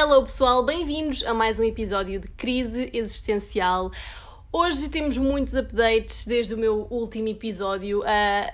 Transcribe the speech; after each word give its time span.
Hello 0.00 0.22
pessoal, 0.22 0.64
bem-vindos 0.64 1.24
a 1.24 1.34
mais 1.34 1.58
um 1.58 1.64
episódio 1.64 2.20
de 2.20 2.28
Crise 2.28 2.88
Existencial. 2.92 3.90
Hoje 4.52 4.88
temos 4.90 5.18
muitos 5.18 5.56
updates 5.56 6.24
desde 6.24 6.54
o 6.54 6.56
meu 6.56 6.86
último 6.88 7.26
episódio. 7.26 8.02
Uh, 8.02 8.04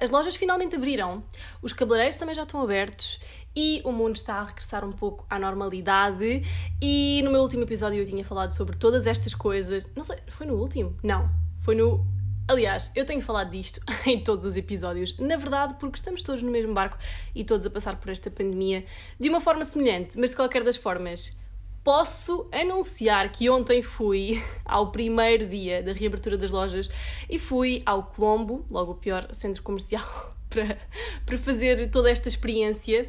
as 0.00 0.10
lojas 0.10 0.36
finalmente 0.36 0.74
abriram, 0.74 1.22
os 1.60 1.74
cabeleireiros 1.74 2.16
também 2.16 2.34
já 2.34 2.44
estão 2.44 2.62
abertos 2.62 3.20
e 3.54 3.82
o 3.84 3.92
mundo 3.92 4.16
está 4.16 4.36
a 4.36 4.44
regressar 4.44 4.86
um 4.86 4.92
pouco 4.92 5.26
à 5.28 5.38
normalidade. 5.38 6.42
E 6.80 7.20
no 7.22 7.30
meu 7.30 7.42
último 7.42 7.64
episódio 7.64 7.98
eu 7.98 8.06
tinha 8.06 8.24
falado 8.24 8.52
sobre 8.52 8.74
todas 8.78 9.06
estas 9.06 9.34
coisas. 9.34 9.86
Não 9.94 10.02
sei, 10.02 10.16
foi 10.28 10.46
no 10.46 10.54
último? 10.54 10.96
Não, 11.02 11.28
foi 11.60 11.74
no 11.74 12.06
Aliás, 12.46 12.92
eu 12.94 13.06
tenho 13.06 13.22
falado 13.22 13.50
disto 13.50 13.80
em 14.04 14.22
todos 14.22 14.44
os 14.44 14.54
episódios, 14.54 15.16
na 15.18 15.36
verdade, 15.36 15.76
porque 15.80 15.96
estamos 15.96 16.22
todos 16.22 16.42
no 16.42 16.50
mesmo 16.50 16.74
barco 16.74 16.98
e 17.34 17.42
todos 17.42 17.64
a 17.64 17.70
passar 17.70 17.96
por 17.96 18.10
esta 18.10 18.30
pandemia 18.30 18.84
de 19.18 19.30
uma 19.30 19.40
forma 19.40 19.64
semelhante, 19.64 20.18
mas 20.18 20.30
de 20.30 20.36
qualquer 20.36 20.62
das 20.62 20.76
formas. 20.76 21.38
Posso 21.82 22.46
anunciar 22.52 23.32
que 23.32 23.48
ontem 23.48 23.80
fui 23.80 24.42
ao 24.64 24.92
primeiro 24.92 25.46
dia 25.46 25.82
da 25.82 25.92
reabertura 25.94 26.36
das 26.36 26.50
lojas 26.50 26.90
e 27.30 27.38
fui 27.38 27.82
ao 27.86 28.02
Colombo, 28.02 28.66
logo 28.70 28.92
o 28.92 28.96
pior 28.96 29.26
centro 29.32 29.62
comercial, 29.62 30.04
para, 30.50 30.78
para 31.24 31.38
fazer 31.38 31.90
toda 31.90 32.10
esta 32.10 32.28
experiência 32.28 33.08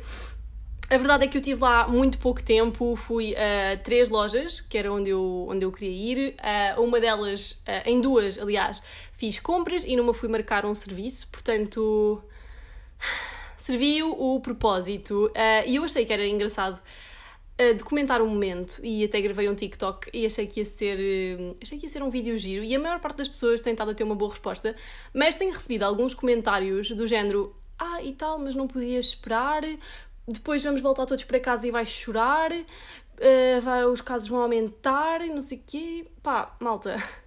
a 0.90 0.98
verdade 0.98 1.26
é 1.26 1.28
que 1.28 1.38
eu 1.38 1.42
tive 1.42 1.62
lá 1.62 1.88
muito 1.88 2.20
pouco 2.20 2.44
tempo, 2.44 2.96
fui 2.96 3.36
a 3.36 3.78
três 3.78 4.10
lojas, 4.10 4.62
que 4.62 4.78
era 4.78 4.92
onde 4.92 5.10
eu, 5.10 5.48
onde 5.50 5.66
eu 5.66 5.72
queria 5.72 5.90
ir. 5.90 6.36
A 6.40 6.80
uma 6.80 7.00
delas, 7.00 7.60
em 7.86 8.00
duas, 8.00 8.38
aliás, 8.38 8.84
fiz 9.14 9.40
compras 9.40 9.84
e 9.84 9.96
numa 9.96 10.14
fui 10.14 10.30
marcar 10.30 10.66
um 10.66 10.76
serviço, 10.76 11.28
portanto, 11.32 12.22
serviu 13.58 14.12
o 14.12 14.40
propósito. 14.40 15.32
E 15.66 15.76
eu 15.76 15.84
achei 15.84 16.06
que 16.06 16.14
era 16.14 16.26
engraçado 16.26 16.80
documentar 17.78 18.22
um 18.22 18.28
momento 18.28 18.80
e 18.84 19.04
até 19.06 19.22
gravei 19.22 19.48
um 19.48 19.56
TikTok 19.56 20.10
e 20.14 20.26
achei 20.26 20.46
que 20.46 20.60
ia 20.60 20.66
ser 20.66 21.00
achei 21.64 21.78
que 21.80 21.86
ia 21.86 21.90
ser 21.90 22.04
um 22.04 22.10
vídeo 22.10 22.38
giro 22.38 22.66
e 22.66 22.76
a 22.76 22.80
maior 22.80 23.00
parte 23.00 23.16
das 23.16 23.30
pessoas 23.30 23.62
tem 23.62 23.72
estado 23.72 23.92
a 23.92 23.94
ter 23.94 24.04
uma 24.04 24.14
boa 24.14 24.32
resposta, 24.32 24.76
mas 25.14 25.36
tenho 25.36 25.54
recebido 25.54 25.84
alguns 25.84 26.14
comentários 26.14 26.92
do 26.92 27.08
género 27.08 27.56
ah, 27.80 28.04
e 28.04 28.14
tal, 28.14 28.38
mas 28.40 28.56
não 28.56 28.68
podia 28.68 29.00
esperar 29.00 29.64
depois 30.28 30.64
vamos 30.64 30.82
voltar 30.82 31.06
todos 31.06 31.24
para 31.24 31.40
casa 31.40 31.68
e 31.68 31.72
vais 31.72 31.90
chorar, 31.90 32.52
uh, 32.52 33.62
vai, 33.62 33.86
os 33.86 34.02
casos 34.02 34.28
vão 34.28 34.42
aumentar, 34.42 35.20
não 35.22 35.42
sei 35.42 35.58
o 35.58 35.64
quê. 35.66 36.08
Pá, 36.24 36.56
malta. 36.60 36.96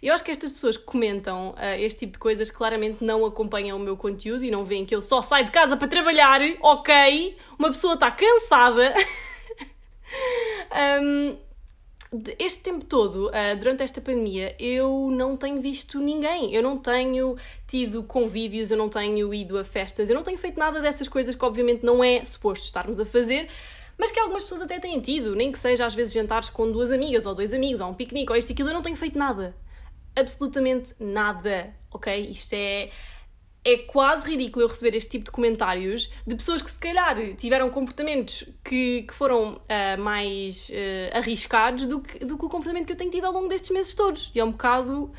Eu 0.00 0.14
acho 0.14 0.22
que 0.22 0.30
estas 0.30 0.52
pessoas 0.52 0.76
que 0.76 0.84
comentam 0.84 1.50
uh, 1.50 1.74
este 1.78 2.00
tipo 2.00 2.12
de 2.12 2.18
coisas 2.20 2.50
claramente 2.50 3.02
não 3.02 3.24
acompanham 3.24 3.76
o 3.76 3.80
meu 3.80 3.96
conteúdo 3.96 4.44
e 4.44 4.50
não 4.50 4.64
veem 4.64 4.86
que 4.86 4.94
eu 4.94 5.02
só 5.02 5.20
saio 5.22 5.46
de 5.46 5.50
casa 5.50 5.76
para 5.76 5.88
trabalhar, 5.88 6.40
ok? 6.60 7.36
Uma 7.58 7.68
pessoa 7.68 7.94
está 7.94 8.08
cansada. 8.08 8.94
um, 11.02 11.36
este 12.38 12.62
tempo 12.62 12.84
todo, 12.84 13.28
uh, 13.28 13.56
durante 13.58 13.82
esta 13.82 14.00
pandemia, 14.00 14.56
eu 14.58 15.10
não 15.10 15.36
tenho 15.36 15.60
visto 15.60 16.00
ninguém. 16.00 16.54
Eu 16.54 16.62
não 16.62 16.78
tenho 16.78 17.36
tido 17.66 18.02
convívios, 18.02 18.70
eu 18.70 18.76
não 18.76 18.88
tenho 18.88 19.32
ido 19.34 19.58
a 19.58 19.64
festas, 19.64 20.08
eu 20.08 20.14
não 20.14 20.22
tenho 20.22 20.38
feito 20.38 20.58
nada 20.58 20.80
dessas 20.80 21.06
coisas 21.08 21.34
que, 21.34 21.44
obviamente, 21.44 21.84
não 21.84 22.02
é 22.02 22.24
suposto 22.24 22.64
estarmos 22.64 22.98
a 22.98 23.04
fazer, 23.04 23.48
mas 23.98 24.10
que 24.10 24.18
algumas 24.18 24.42
pessoas 24.42 24.62
até 24.62 24.78
têm 24.78 25.00
tido. 25.00 25.34
Nem 25.34 25.52
que 25.52 25.58
seja, 25.58 25.84
às 25.84 25.94
vezes, 25.94 26.14
jantares 26.14 26.48
com 26.48 26.70
duas 26.70 26.90
amigas, 26.90 27.26
ou 27.26 27.34
dois 27.34 27.52
amigos, 27.52 27.80
ou 27.80 27.88
um 27.88 27.94
piquenique, 27.94 28.32
ou 28.32 28.38
isto 28.38 28.50
e 28.50 28.52
aquilo. 28.52 28.70
Eu 28.70 28.74
não 28.74 28.82
tenho 28.82 28.96
feito 28.96 29.18
nada. 29.18 29.54
Absolutamente 30.16 30.94
nada, 30.98 31.74
ok? 31.90 32.30
Isto 32.30 32.54
é 32.54 32.90
é 33.64 33.76
quase 33.78 34.28
ridículo 34.28 34.64
eu 34.64 34.68
receber 34.68 34.96
este 34.96 35.10
tipo 35.10 35.24
de 35.26 35.30
comentários 35.30 36.10
de 36.26 36.34
pessoas 36.34 36.62
que 36.62 36.70
se 36.70 36.78
calhar 36.78 37.16
tiveram 37.36 37.68
comportamentos 37.68 38.44
que, 38.64 39.02
que 39.02 39.14
foram 39.14 39.54
uh, 39.54 40.00
mais 40.00 40.70
uh, 40.70 41.16
arriscados 41.16 41.86
do 41.86 42.00
que, 42.00 42.24
do 42.24 42.38
que 42.38 42.44
o 42.44 42.48
comportamento 42.48 42.86
que 42.86 42.92
eu 42.92 42.96
tenho 42.96 43.10
tido 43.10 43.26
ao 43.26 43.32
longo 43.32 43.48
destes 43.48 43.70
meses 43.70 43.94
todos. 43.94 44.30
E 44.34 44.40
é 44.40 44.44
um 44.44 44.52
bocado. 44.52 45.12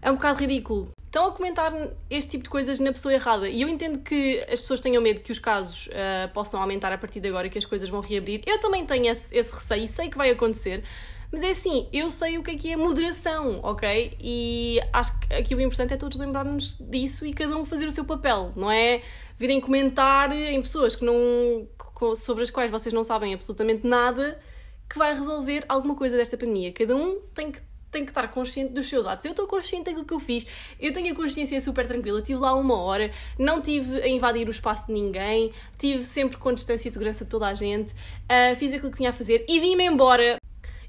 É 0.00 0.10
um 0.10 0.14
bocado 0.14 0.38
ridículo. 0.38 0.90
Estão 1.06 1.26
a 1.26 1.32
comentar 1.32 1.72
este 2.10 2.32
tipo 2.32 2.44
de 2.44 2.50
coisas 2.50 2.78
na 2.78 2.92
pessoa 2.92 3.14
errada. 3.14 3.48
E 3.48 3.62
eu 3.62 3.68
entendo 3.68 4.00
que 4.00 4.44
as 4.48 4.60
pessoas 4.60 4.80
tenham 4.80 5.02
medo 5.02 5.20
que 5.20 5.32
os 5.32 5.38
casos 5.38 5.88
uh, 5.88 6.32
possam 6.32 6.60
aumentar 6.60 6.92
a 6.92 6.98
partir 6.98 7.18
de 7.18 7.28
agora 7.28 7.48
que 7.48 7.58
as 7.58 7.64
coisas 7.64 7.88
vão 7.88 8.00
reabrir. 8.00 8.42
Eu 8.46 8.60
também 8.60 8.84
tenho 8.84 9.10
esse, 9.10 9.34
esse 9.34 9.52
receio 9.52 9.84
e 9.84 9.88
sei 9.88 10.08
que 10.10 10.18
vai 10.18 10.30
acontecer. 10.30 10.84
Mas 11.30 11.42
é 11.42 11.50
assim, 11.50 11.88
eu 11.92 12.10
sei 12.10 12.38
o 12.38 12.42
que 12.42 12.52
é 12.52 12.54
que 12.56 12.72
é 12.72 12.76
moderação, 12.76 13.60
ok? 13.62 14.16
E 14.18 14.80
acho 14.92 15.18
que 15.20 15.34
aqui 15.34 15.54
o 15.54 15.60
importante 15.60 15.92
é 15.92 15.96
todos 15.96 16.18
lembrarmos 16.18 16.78
disso 16.80 17.26
e 17.26 17.34
cada 17.34 17.56
um 17.56 17.66
fazer 17.66 17.86
o 17.86 17.90
seu 17.90 18.04
papel, 18.04 18.52
não 18.56 18.70
é 18.70 19.02
virem 19.36 19.60
comentar 19.60 20.32
em 20.32 20.60
pessoas 20.60 20.96
que 20.96 21.04
não 21.04 21.68
sobre 22.16 22.44
as 22.44 22.50
quais 22.50 22.70
vocês 22.70 22.92
não 22.92 23.04
sabem 23.04 23.34
absolutamente 23.34 23.86
nada 23.86 24.40
que 24.88 24.96
vai 24.96 25.14
resolver 25.14 25.64
alguma 25.68 25.94
coisa 25.94 26.16
desta 26.16 26.36
pandemia. 26.36 26.72
Cada 26.72 26.96
um 26.96 27.20
tem 27.34 27.52
que 27.52 27.60
tem 27.90 28.04
que 28.04 28.10
estar 28.10 28.28
consciente 28.28 28.72
dos 28.72 28.86
seus 28.86 29.06
atos. 29.06 29.24
Eu 29.24 29.30
estou 29.30 29.46
consciente 29.46 29.86
daquilo 29.86 30.04
que 30.04 30.12
eu 30.12 30.20
fiz, 30.20 30.46
eu 30.78 30.92
tenho 30.92 31.12
a 31.12 31.16
consciência 31.16 31.60
super 31.60 31.86
tranquila. 31.86 32.18
Estive 32.18 32.38
lá 32.38 32.54
uma 32.54 32.76
hora, 32.76 33.10
não 33.38 33.60
tive 33.60 34.02
a 34.02 34.08
invadir 34.08 34.46
o 34.46 34.50
espaço 34.50 34.86
de 34.86 34.92
ninguém, 34.92 35.52
tive 35.78 36.04
sempre 36.04 36.36
com 36.36 36.52
distância 36.52 36.88
e 36.88 36.92
segurança 36.92 37.24
de 37.24 37.30
toda 37.30 37.46
a 37.46 37.54
gente, 37.54 37.92
uh, 37.92 38.54
fiz 38.56 38.72
aquilo 38.72 38.90
que 38.90 38.98
tinha 38.98 39.10
a 39.10 39.12
fazer 39.12 39.44
e 39.48 39.58
vim-me 39.60 39.84
embora. 39.84 40.37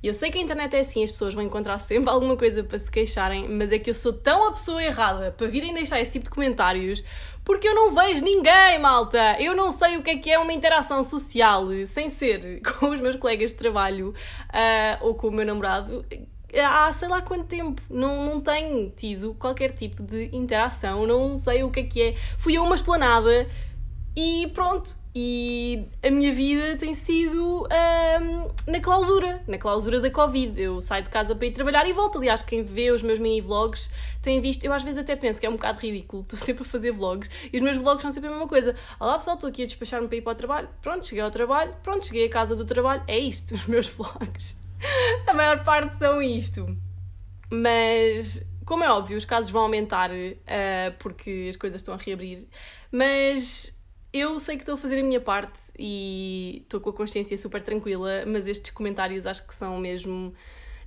E 0.01 0.07
eu 0.07 0.13
sei 0.13 0.31
que 0.31 0.37
a 0.37 0.41
internet 0.41 0.75
é 0.75 0.79
assim, 0.79 1.03
as 1.03 1.11
pessoas 1.11 1.33
vão 1.33 1.43
encontrar 1.43 1.77
sempre 1.79 2.09
alguma 2.09 2.37
coisa 2.37 2.63
para 2.63 2.79
se 2.79 2.89
queixarem, 2.89 3.49
mas 3.49 3.71
é 3.71 3.79
que 3.79 3.89
eu 3.89 3.95
sou 3.95 4.13
tão 4.13 4.47
a 4.47 4.51
pessoa 4.51 4.81
errada 4.83 5.31
para 5.31 5.47
virem 5.47 5.73
deixar 5.73 5.99
esse 5.99 6.11
tipo 6.11 6.25
de 6.25 6.31
comentários 6.31 7.03
porque 7.43 7.67
eu 7.67 7.73
não 7.73 7.91
vejo 7.91 8.23
ninguém, 8.23 8.77
malta! 8.79 9.35
Eu 9.39 9.55
não 9.55 9.71
sei 9.71 9.97
o 9.97 10.03
que 10.03 10.11
é 10.11 10.17
que 10.17 10.29
é 10.29 10.37
uma 10.37 10.53
interação 10.53 11.03
social 11.03 11.65
sem 11.87 12.07
ser 12.07 12.61
com 12.77 12.89
os 12.89 13.01
meus 13.01 13.15
colegas 13.15 13.51
de 13.51 13.57
trabalho 13.57 14.09
uh, 14.09 15.05
ou 15.05 15.15
com 15.15 15.29
o 15.29 15.31
meu 15.31 15.45
namorado 15.45 16.05
há 16.53 16.91
sei 16.93 17.07
lá 17.07 17.21
quanto 17.21 17.45
tempo. 17.45 17.81
Não, 17.89 18.25
não 18.25 18.41
tenho 18.41 18.91
tido 18.95 19.35
qualquer 19.35 19.71
tipo 19.71 20.03
de 20.03 20.29
interação, 20.31 21.05
não 21.05 21.37
sei 21.37 21.63
o 21.63 21.69
que 21.69 21.79
é 21.79 21.83
que 21.83 22.01
é. 22.01 22.15
Fui 22.37 22.55
a 22.55 22.61
uma 22.61 22.75
esplanada 22.75 23.47
e 24.21 24.47
pronto, 24.47 24.97
e 25.15 25.87
a 26.05 26.11
minha 26.11 26.33
vida 26.33 26.75
tem 26.77 26.93
sido 26.93 27.63
um, 27.63 28.69
na 28.69 28.81
clausura, 28.81 29.41
na 29.47 29.57
clausura 29.57 30.01
da 30.01 30.11
Covid. 30.11 30.61
Eu 30.61 30.81
saio 30.81 31.05
de 31.05 31.09
casa 31.09 31.33
para 31.33 31.47
ir 31.47 31.51
trabalhar 31.51 31.87
e 31.87 31.93
volto. 31.93 32.17
Aliás, 32.17 32.41
quem 32.41 32.61
vê 32.61 32.91
os 32.91 33.01
meus 33.01 33.17
mini 33.17 33.39
vlogs 33.39 33.89
tem 34.21 34.41
visto. 34.41 34.65
Eu 34.65 34.73
às 34.73 34.83
vezes 34.83 34.97
até 34.97 35.15
penso 35.15 35.39
que 35.39 35.45
é 35.45 35.49
um 35.49 35.53
bocado 35.53 35.79
ridículo, 35.79 36.23
estou 36.23 36.35
sempre 36.45 36.63
a 36.63 36.65
fazer 36.65 36.91
vlogs 36.91 37.31
e 37.53 37.55
os 37.55 37.63
meus 37.63 37.77
vlogs 37.77 38.01
são 38.01 38.11
sempre 38.11 38.27
a 38.27 38.33
mesma 38.33 38.47
coisa. 38.49 38.75
Olá 38.99 39.13
pessoal, 39.13 39.37
estou 39.37 39.49
aqui 39.49 39.63
a 39.63 39.65
despachar-me 39.65 40.09
para 40.09 40.17
ir 40.17 40.21
para 40.21 40.33
o 40.33 40.35
trabalho. 40.35 40.69
Pronto, 40.81 41.07
cheguei 41.07 41.23
ao 41.23 41.31
trabalho, 41.31 41.73
pronto, 41.81 42.05
cheguei 42.05 42.25
à 42.25 42.29
casa 42.29 42.57
do 42.57 42.65
trabalho. 42.65 43.01
É 43.07 43.17
isto, 43.17 43.55
os 43.55 43.67
meus 43.67 43.87
vlogs. 43.87 44.59
a 45.25 45.33
maior 45.33 45.63
parte 45.63 45.95
são 45.95 46.21
isto. 46.21 46.65
Mas, 47.49 48.53
como 48.65 48.83
é 48.83 48.91
óbvio, 48.91 49.17
os 49.17 49.23
casos 49.23 49.49
vão 49.49 49.61
aumentar 49.61 50.11
uh, 50.11 50.91
porque 50.99 51.47
as 51.49 51.55
coisas 51.55 51.79
estão 51.79 51.93
a 51.93 51.97
reabrir. 51.97 52.45
Mas 52.91 53.78
eu 54.11 54.39
sei 54.39 54.55
que 54.55 54.63
estou 54.63 54.75
a 54.75 54.77
fazer 54.77 54.99
a 54.99 55.03
minha 55.03 55.21
parte 55.21 55.61
e 55.77 56.61
estou 56.63 56.79
com 56.81 56.89
a 56.89 56.93
consciência 56.93 57.37
super 57.37 57.61
tranquila, 57.61 58.23
mas 58.25 58.47
estes 58.47 58.71
comentários 58.71 59.27
acho 59.27 59.45
que 59.45 59.55
são 59.55 59.77
mesmo 59.77 60.33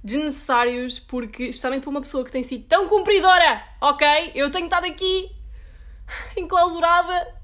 desnecessários, 0.03 0.99
porque, 0.99 1.45
especialmente 1.45 1.83
para 1.83 1.91
uma 1.91 2.01
pessoa 2.01 2.25
que 2.25 2.33
tem 2.33 2.43
sido 2.43 2.65
tão 2.65 2.89
cumpridora, 2.89 3.63
ok? 3.81 4.33
Eu 4.35 4.51
tenho 4.51 4.65
estado 4.65 4.87
aqui 4.87 5.31
enclausurada. 6.37 7.41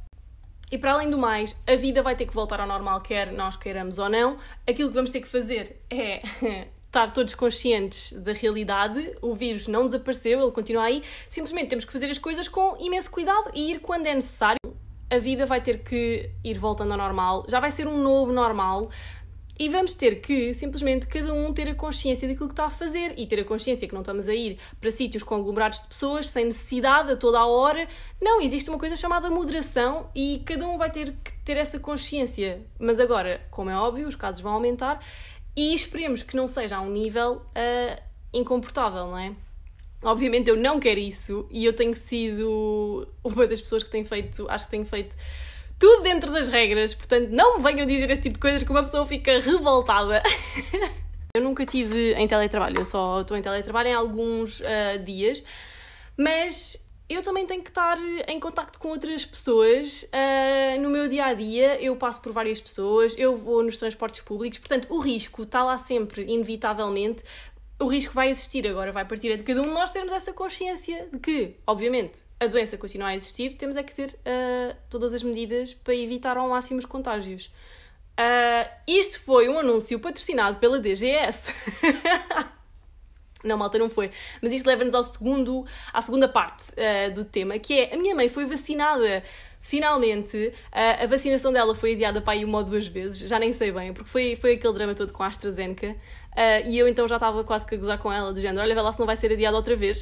E 0.70 0.76
para 0.76 0.92
além 0.92 1.08
do 1.08 1.16
mais, 1.16 1.58
a 1.66 1.76
vida 1.76 2.02
vai 2.02 2.14
ter 2.14 2.26
que 2.26 2.34
voltar 2.34 2.60
ao 2.60 2.66
normal, 2.66 3.00
quer 3.00 3.32
nós 3.32 3.56
queiramos 3.56 3.98
ou 3.98 4.08
não. 4.08 4.36
Aquilo 4.68 4.90
que 4.90 4.94
vamos 4.94 5.12
ter 5.12 5.20
que 5.20 5.28
fazer 5.28 5.80
é 5.88 6.20
estar 6.86 7.10
todos 7.10 7.34
conscientes 7.34 8.12
da 8.12 8.32
realidade. 8.32 9.16
O 9.22 9.34
vírus 9.34 9.66
não 9.68 9.86
desapareceu, 9.86 10.42
ele 10.42 10.52
continua 10.52 10.82
aí. 10.82 11.02
Simplesmente 11.28 11.68
temos 11.68 11.84
que 11.84 11.92
fazer 11.92 12.10
as 12.10 12.18
coisas 12.18 12.48
com 12.48 12.76
imenso 12.80 13.10
cuidado 13.10 13.50
e 13.54 13.70
ir 13.70 13.80
quando 13.80 14.06
é 14.06 14.14
necessário 14.14 14.57
a 15.10 15.18
vida 15.18 15.46
vai 15.46 15.60
ter 15.60 15.82
que 15.82 16.30
ir 16.44 16.58
voltando 16.58 16.92
ao 16.92 16.98
normal, 16.98 17.46
já 17.48 17.60
vai 17.60 17.70
ser 17.70 17.86
um 17.86 18.02
novo 18.02 18.32
normal. 18.32 18.90
E 19.60 19.68
vamos 19.68 19.92
ter 19.92 20.20
que 20.20 20.54
simplesmente 20.54 21.08
cada 21.08 21.34
um 21.34 21.52
ter 21.52 21.68
a 21.68 21.74
consciência 21.74 22.28
daquilo 22.28 22.46
que 22.46 22.52
está 22.52 22.66
a 22.66 22.70
fazer 22.70 23.14
e 23.16 23.26
ter 23.26 23.40
a 23.40 23.44
consciência 23.44 23.88
que 23.88 23.94
não 23.94 24.02
estamos 24.02 24.28
a 24.28 24.34
ir 24.34 24.56
para 24.80 24.88
sítios 24.92 25.24
conglomerados 25.24 25.80
de 25.80 25.88
pessoas 25.88 26.28
sem 26.28 26.44
necessidade 26.44 27.10
a 27.10 27.16
toda 27.16 27.40
a 27.40 27.46
hora. 27.46 27.88
Não, 28.22 28.40
existe 28.40 28.70
uma 28.70 28.78
coisa 28.78 28.94
chamada 28.94 29.28
moderação 29.28 30.08
e 30.14 30.44
cada 30.46 30.64
um 30.64 30.78
vai 30.78 30.92
ter 30.92 31.12
que 31.24 31.32
ter 31.44 31.56
essa 31.56 31.80
consciência. 31.80 32.64
Mas 32.78 33.00
agora, 33.00 33.40
como 33.50 33.68
é 33.68 33.76
óbvio, 33.76 34.06
os 34.06 34.14
casos 34.14 34.40
vão 34.40 34.52
aumentar 34.52 35.04
e 35.56 35.74
esperemos 35.74 36.22
que 36.22 36.36
não 36.36 36.46
seja 36.46 36.76
a 36.76 36.80
um 36.80 36.90
nível 36.92 37.42
uh, 37.48 38.02
incomportável, 38.32 39.08
não 39.08 39.18
é? 39.18 39.34
Obviamente 40.02 40.48
eu 40.48 40.56
não 40.56 40.78
quero 40.78 41.00
isso 41.00 41.48
e 41.50 41.64
eu 41.64 41.72
tenho 41.72 41.94
sido 41.96 43.08
uma 43.24 43.46
das 43.46 43.60
pessoas 43.60 43.82
que 43.82 43.90
tem 43.90 44.04
feito, 44.04 44.48
acho 44.48 44.66
que 44.66 44.70
tenho 44.70 44.86
feito 44.86 45.16
tudo 45.78 46.02
dentro 46.02 46.32
das 46.32 46.48
regras, 46.48 46.94
portanto 46.94 47.30
não 47.30 47.58
me 47.58 47.62
venham 47.62 47.86
dizer 47.86 48.10
esse 48.10 48.22
tipo 48.22 48.34
de 48.34 48.40
coisas 48.40 48.62
que 48.62 48.70
uma 48.70 48.82
pessoa 48.82 49.04
fica 49.06 49.40
revoltada. 49.40 50.22
eu 51.34 51.42
nunca 51.42 51.66
tive 51.66 52.14
em 52.14 52.28
teletrabalho, 52.28 52.78
eu 52.78 52.84
só 52.84 53.20
estou 53.20 53.36
em 53.36 53.42
teletrabalho 53.42 53.88
em 53.88 53.94
alguns 53.94 54.60
uh, 54.60 54.98
dias, 55.04 55.44
mas 56.16 56.88
eu 57.08 57.22
também 57.22 57.46
tenho 57.46 57.62
que 57.62 57.70
estar 57.70 57.96
em 58.28 58.38
contacto 58.38 58.78
com 58.78 58.88
outras 58.88 59.24
pessoas. 59.24 60.02
Uh, 60.04 60.80
no 60.80 60.90
meu 60.90 61.08
dia 61.08 61.26
a 61.26 61.34
dia, 61.34 61.82
eu 61.82 61.96
passo 61.96 62.20
por 62.20 62.32
várias 62.32 62.60
pessoas, 62.60 63.14
eu 63.16 63.36
vou 63.36 63.62
nos 63.62 63.78
transportes 63.78 64.20
públicos, 64.20 64.58
portanto, 64.58 64.86
o 64.90 64.98
risco 64.98 65.42
está 65.42 65.64
lá 65.64 65.78
sempre, 65.78 66.22
inevitavelmente. 66.22 67.24
O 67.80 67.86
risco 67.86 68.12
vai 68.12 68.28
existir 68.28 68.66
agora, 68.66 68.90
vai 68.90 69.04
partir 69.04 69.36
de 69.36 69.44
cada 69.44 69.62
um 69.62 69.66
de 69.66 69.70
nós 69.70 69.92
termos 69.92 70.12
essa 70.12 70.32
consciência 70.32 71.08
de 71.12 71.18
que, 71.20 71.54
obviamente, 71.64 72.22
a 72.40 72.46
doença 72.48 72.76
continua 72.76 73.08
a 73.08 73.14
existir, 73.14 73.54
temos 73.54 73.76
é 73.76 73.84
que 73.84 73.94
ter 73.94 74.10
uh, 74.10 74.76
todas 74.90 75.14
as 75.14 75.22
medidas 75.22 75.74
para 75.74 75.94
evitar 75.94 76.36
ao 76.36 76.48
máximo 76.48 76.80
os 76.80 76.84
contágios. 76.84 77.52
Uh, 78.18 78.68
isto 78.84 79.20
foi 79.20 79.48
um 79.48 79.60
anúncio 79.60 80.00
patrocinado 80.00 80.58
pela 80.58 80.80
DGS. 80.80 81.54
Não, 83.44 83.56
malta, 83.56 83.78
não 83.78 83.88
foi. 83.88 84.10
Mas 84.42 84.52
isto 84.52 84.66
leva-nos 84.66 84.92
ao 84.92 85.04
segundo, 85.04 85.64
à 85.92 86.02
segunda 86.02 86.28
parte 86.28 86.72
uh, 86.72 87.14
do 87.14 87.24
tema, 87.24 87.56
que 87.56 87.78
é 87.78 87.94
a 87.94 87.96
minha 87.96 88.12
mãe 88.12 88.28
foi 88.28 88.44
vacinada. 88.44 89.22
Finalmente, 89.60 90.52
a 90.72 91.06
vacinação 91.06 91.52
dela 91.52 91.74
foi 91.74 91.92
adiada 91.92 92.20
para 92.20 92.32
aí 92.32 92.44
uma 92.44 92.58
ou 92.58 92.64
duas 92.64 92.86
vezes, 92.86 93.18
já 93.28 93.38
nem 93.38 93.52
sei 93.52 93.70
bem, 93.70 93.92
porque 93.92 94.08
foi, 94.08 94.34
foi 94.36 94.54
aquele 94.54 94.72
drama 94.72 94.94
todo 94.94 95.12
com 95.12 95.22
a 95.22 95.26
AstraZeneca. 95.26 95.94
Uh, 96.38 96.68
e 96.68 96.78
eu 96.78 96.86
então 96.86 97.08
já 97.08 97.16
estava 97.16 97.42
quase 97.42 97.66
que 97.66 97.74
a 97.74 97.78
gozar 97.78 97.98
com 97.98 98.12
ela, 98.12 98.32
do 98.32 98.40
género, 98.40 98.60
olha, 98.60 98.72
vê 98.72 98.80
lá 98.80 98.92
se 98.92 99.00
não 99.00 99.06
vai 99.06 99.16
ser 99.16 99.32
adiada 99.32 99.56
outra 99.56 99.74
vez. 99.74 100.00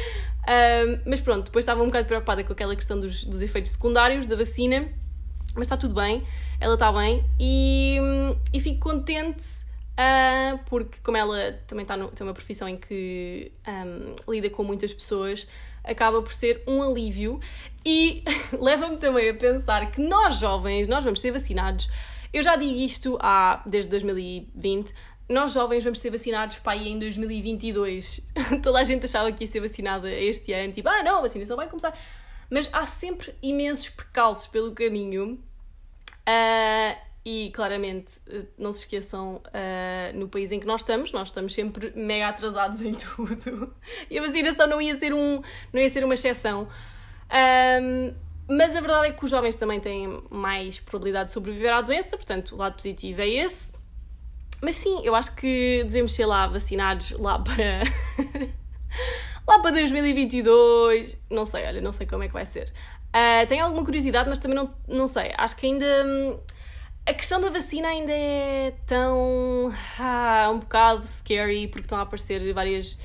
mas 1.04 1.20
pronto, 1.20 1.44
depois 1.44 1.62
estava 1.62 1.82
um 1.82 1.86
bocado 1.86 2.06
preocupada 2.06 2.42
com 2.42 2.52
aquela 2.54 2.74
questão 2.74 2.98
dos, 2.98 3.24
dos 3.24 3.42
efeitos 3.42 3.72
secundários 3.72 4.26
da 4.26 4.34
vacina, 4.34 4.88
mas 5.54 5.66
está 5.66 5.76
tudo 5.76 5.94
bem, 5.94 6.26
ela 6.58 6.74
está 6.74 6.90
bem 6.90 7.22
e, 7.38 7.98
e 8.52 8.60
fico 8.60 8.80
contente 8.80 9.62
Uh, 9.92 10.58
porque, 10.64 10.98
como 11.02 11.18
ela 11.18 11.52
também 11.66 11.84
tá 11.84 11.98
no, 11.98 12.08
tem 12.08 12.26
uma 12.26 12.32
profissão 12.32 12.66
em 12.66 12.78
que 12.78 13.52
um, 13.68 14.32
lida 14.32 14.48
com 14.48 14.64
muitas 14.64 14.92
pessoas, 14.92 15.46
acaba 15.84 16.22
por 16.22 16.32
ser 16.32 16.62
um 16.66 16.82
alívio 16.82 17.40
e 17.84 18.24
leva-me 18.58 18.96
também 18.96 19.28
a 19.28 19.34
pensar 19.34 19.90
que 19.90 20.00
nós 20.00 20.38
jovens, 20.38 20.88
nós 20.88 21.04
vamos 21.04 21.20
ser 21.20 21.30
vacinados. 21.30 21.90
Eu 22.32 22.42
já 22.42 22.56
digo 22.56 22.72
isto 22.72 23.18
há, 23.20 23.62
desde 23.66 23.90
2020. 23.90 24.94
Nós 25.32 25.54
jovens 25.54 25.82
vamos 25.82 25.98
ser 25.98 26.10
vacinados 26.10 26.58
para 26.58 26.72
aí 26.72 26.88
em 26.88 26.98
2022. 26.98 28.20
Toda 28.62 28.78
a 28.78 28.84
gente 28.84 29.06
achava 29.06 29.32
que 29.32 29.44
ia 29.44 29.48
ser 29.48 29.60
vacinada 29.60 30.10
este 30.10 30.52
ano, 30.52 30.72
tipo, 30.72 30.88
ah 30.90 31.02
não, 31.02 31.18
a 31.18 31.20
vacinação 31.22 31.56
vai 31.56 31.66
começar. 31.68 31.96
Mas 32.50 32.68
há 32.70 32.84
sempre 32.84 33.34
imensos 33.42 33.88
percalços 33.88 34.46
pelo 34.46 34.72
caminho. 34.72 35.42
Uh, 36.28 37.12
e 37.24 37.50
claramente, 37.54 38.12
não 38.58 38.72
se 38.72 38.80
esqueçam, 38.80 39.36
uh, 39.36 40.18
no 40.18 40.28
país 40.28 40.52
em 40.52 40.60
que 40.60 40.66
nós 40.66 40.82
estamos, 40.82 41.12
nós 41.12 41.28
estamos 41.28 41.54
sempre 41.54 41.92
mega 41.96 42.28
atrasados 42.28 42.82
em 42.82 42.92
tudo. 42.94 43.74
E 44.10 44.18
a 44.18 44.22
vacinação 44.22 44.66
não 44.66 44.82
ia 44.82 44.94
ser, 44.96 45.14
um, 45.14 45.40
não 45.72 45.80
ia 45.80 45.88
ser 45.88 46.04
uma 46.04 46.14
exceção. 46.14 46.68
Um, 47.80 48.12
mas 48.48 48.76
a 48.76 48.80
verdade 48.80 49.06
é 49.06 49.12
que 49.12 49.24
os 49.24 49.30
jovens 49.30 49.56
também 49.56 49.80
têm 49.80 50.22
mais 50.28 50.78
probabilidade 50.78 51.28
de 51.28 51.32
sobreviver 51.32 51.72
à 51.72 51.80
doença, 51.80 52.18
portanto, 52.18 52.54
o 52.54 52.58
lado 52.58 52.74
positivo 52.74 53.22
é 53.22 53.28
esse. 53.28 53.80
Mas 54.62 54.76
sim, 54.76 55.00
eu 55.02 55.14
acho 55.14 55.34
que 55.34 55.82
devemos 55.84 56.14
ser 56.14 56.24
lá 56.24 56.46
vacinados 56.46 57.10
lá 57.12 57.36
para. 57.36 57.82
lá 59.46 59.58
para 59.58 59.72
2022. 59.72 61.18
Não 61.28 61.44
sei, 61.44 61.66
olha, 61.66 61.80
não 61.80 61.92
sei 61.92 62.06
como 62.06 62.22
é 62.22 62.28
que 62.28 62.32
vai 62.32 62.46
ser. 62.46 62.72
Uh, 63.08 63.46
tenho 63.48 63.64
alguma 63.64 63.84
curiosidade, 63.84 64.28
mas 64.28 64.38
também 64.38 64.56
não, 64.56 64.72
não 64.86 65.08
sei. 65.08 65.32
Acho 65.36 65.56
que 65.56 65.66
ainda. 65.66 65.84
Hum, 66.06 66.38
a 67.04 67.12
questão 67.12 67.40
da 67.40 67.50
vacina 67.50 67.88
ainda 67.88 68.12
é 68.12 68.72
tão. 68.86 69.74
Ah, 69.98 70.48
um 70.52 70.60
bocado 70.60 71.08
scary, 71.08 71.66
porque 71.66 71.86
estão 71.86 71.98
a 71.98 72.02
aparecer 72.02 72.52
várias, 72.54 72.96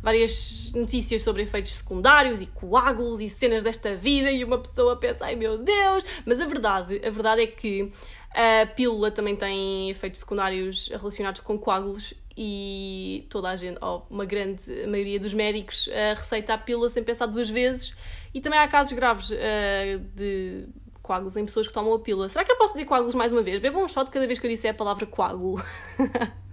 várias 0.00 0.70
notícias 0.72 1.22
sobre 1.22 1.42
efeitos 1.42 1.72
secundários 1.72 2.40
e 2.40 2.46
coágulos 2.46 3.20
e 3.20 3.28
cenas 3.28 3.64
desta 3.64 3.96
vida, 3.96 4.30
e 4.30 4.44
uma 4.44 4.58
pessoa 4.58 4.94
pensa, 4.96 5.24
ai 5.24 5.34
meu 5.34 5.58
Deus! 5.58 6.04
Mas 6.24 6.40
a 6.40 6.46
verdade, 6.46 7.04
a 7.04 7.10
verdade 7.10 7.42
é 7.42 7.46
que 7.48 7.92
a 8.34 8.66
pílula 8.66 9.10
também 9.10 9.36
tem 9.36 9.90
efeitos 9.90 10.20
secundários 10.20 10.88
relacionados 10.88 11.40
com 11.40 11.58
coágulos 11.58 12.14
e 12.36 13.26
toda 13.28 13.50
a 13.50 13.56
gente, 13.56 13.78
ou 13.82 14.06
uma 14.08 14.24
grande 14.24 14.86
maioria 14.86 15.20
dos 15.20 15.34
médicos, 15.34 15.86
uh, 15.88 16.16
receita 16.16 16.54
a 16.54 16.58
pílula 16.58 16.88
sem 16.88 17.04
pensar 17.04 17.26
duas 17.26 17.50
vezes. 17.50 17.94
E 18.32 18.40
também 18.40 18.58
há 18.58 18.66
casos 18.66 18.92
graves 18.94 19.30
uh, 19.30 19.98
de 20.14 20.66
coágulos 21.02 21.36
em 21.36 21.44
pessoas 21.44 21.66
que 21.66 21.74
tomam 21.74 21.92
a 21.92 21.98
pílula. 21.98 22.28
Será 22.28 22.44
que 22.44 22.52
eu 22.52 22.56
posso 22.56 22.72
dizer 22.72 22.86
coágulos 22.86 23.14
mais 23.14 23.32
uma 23.32 23.42
vez? 23.42 23.60
Bebam 23.60 23.84
um 23.84 23.88
shot 23.88 24.10
cada 24.10 24.26
vez 24.26 24.38
que 24.38 24.46
eu 24.46 24.50
disser 24.50 24.70
a 24.70 24.74
palavra 24.74 25.04
coágulo. 25.04 25.62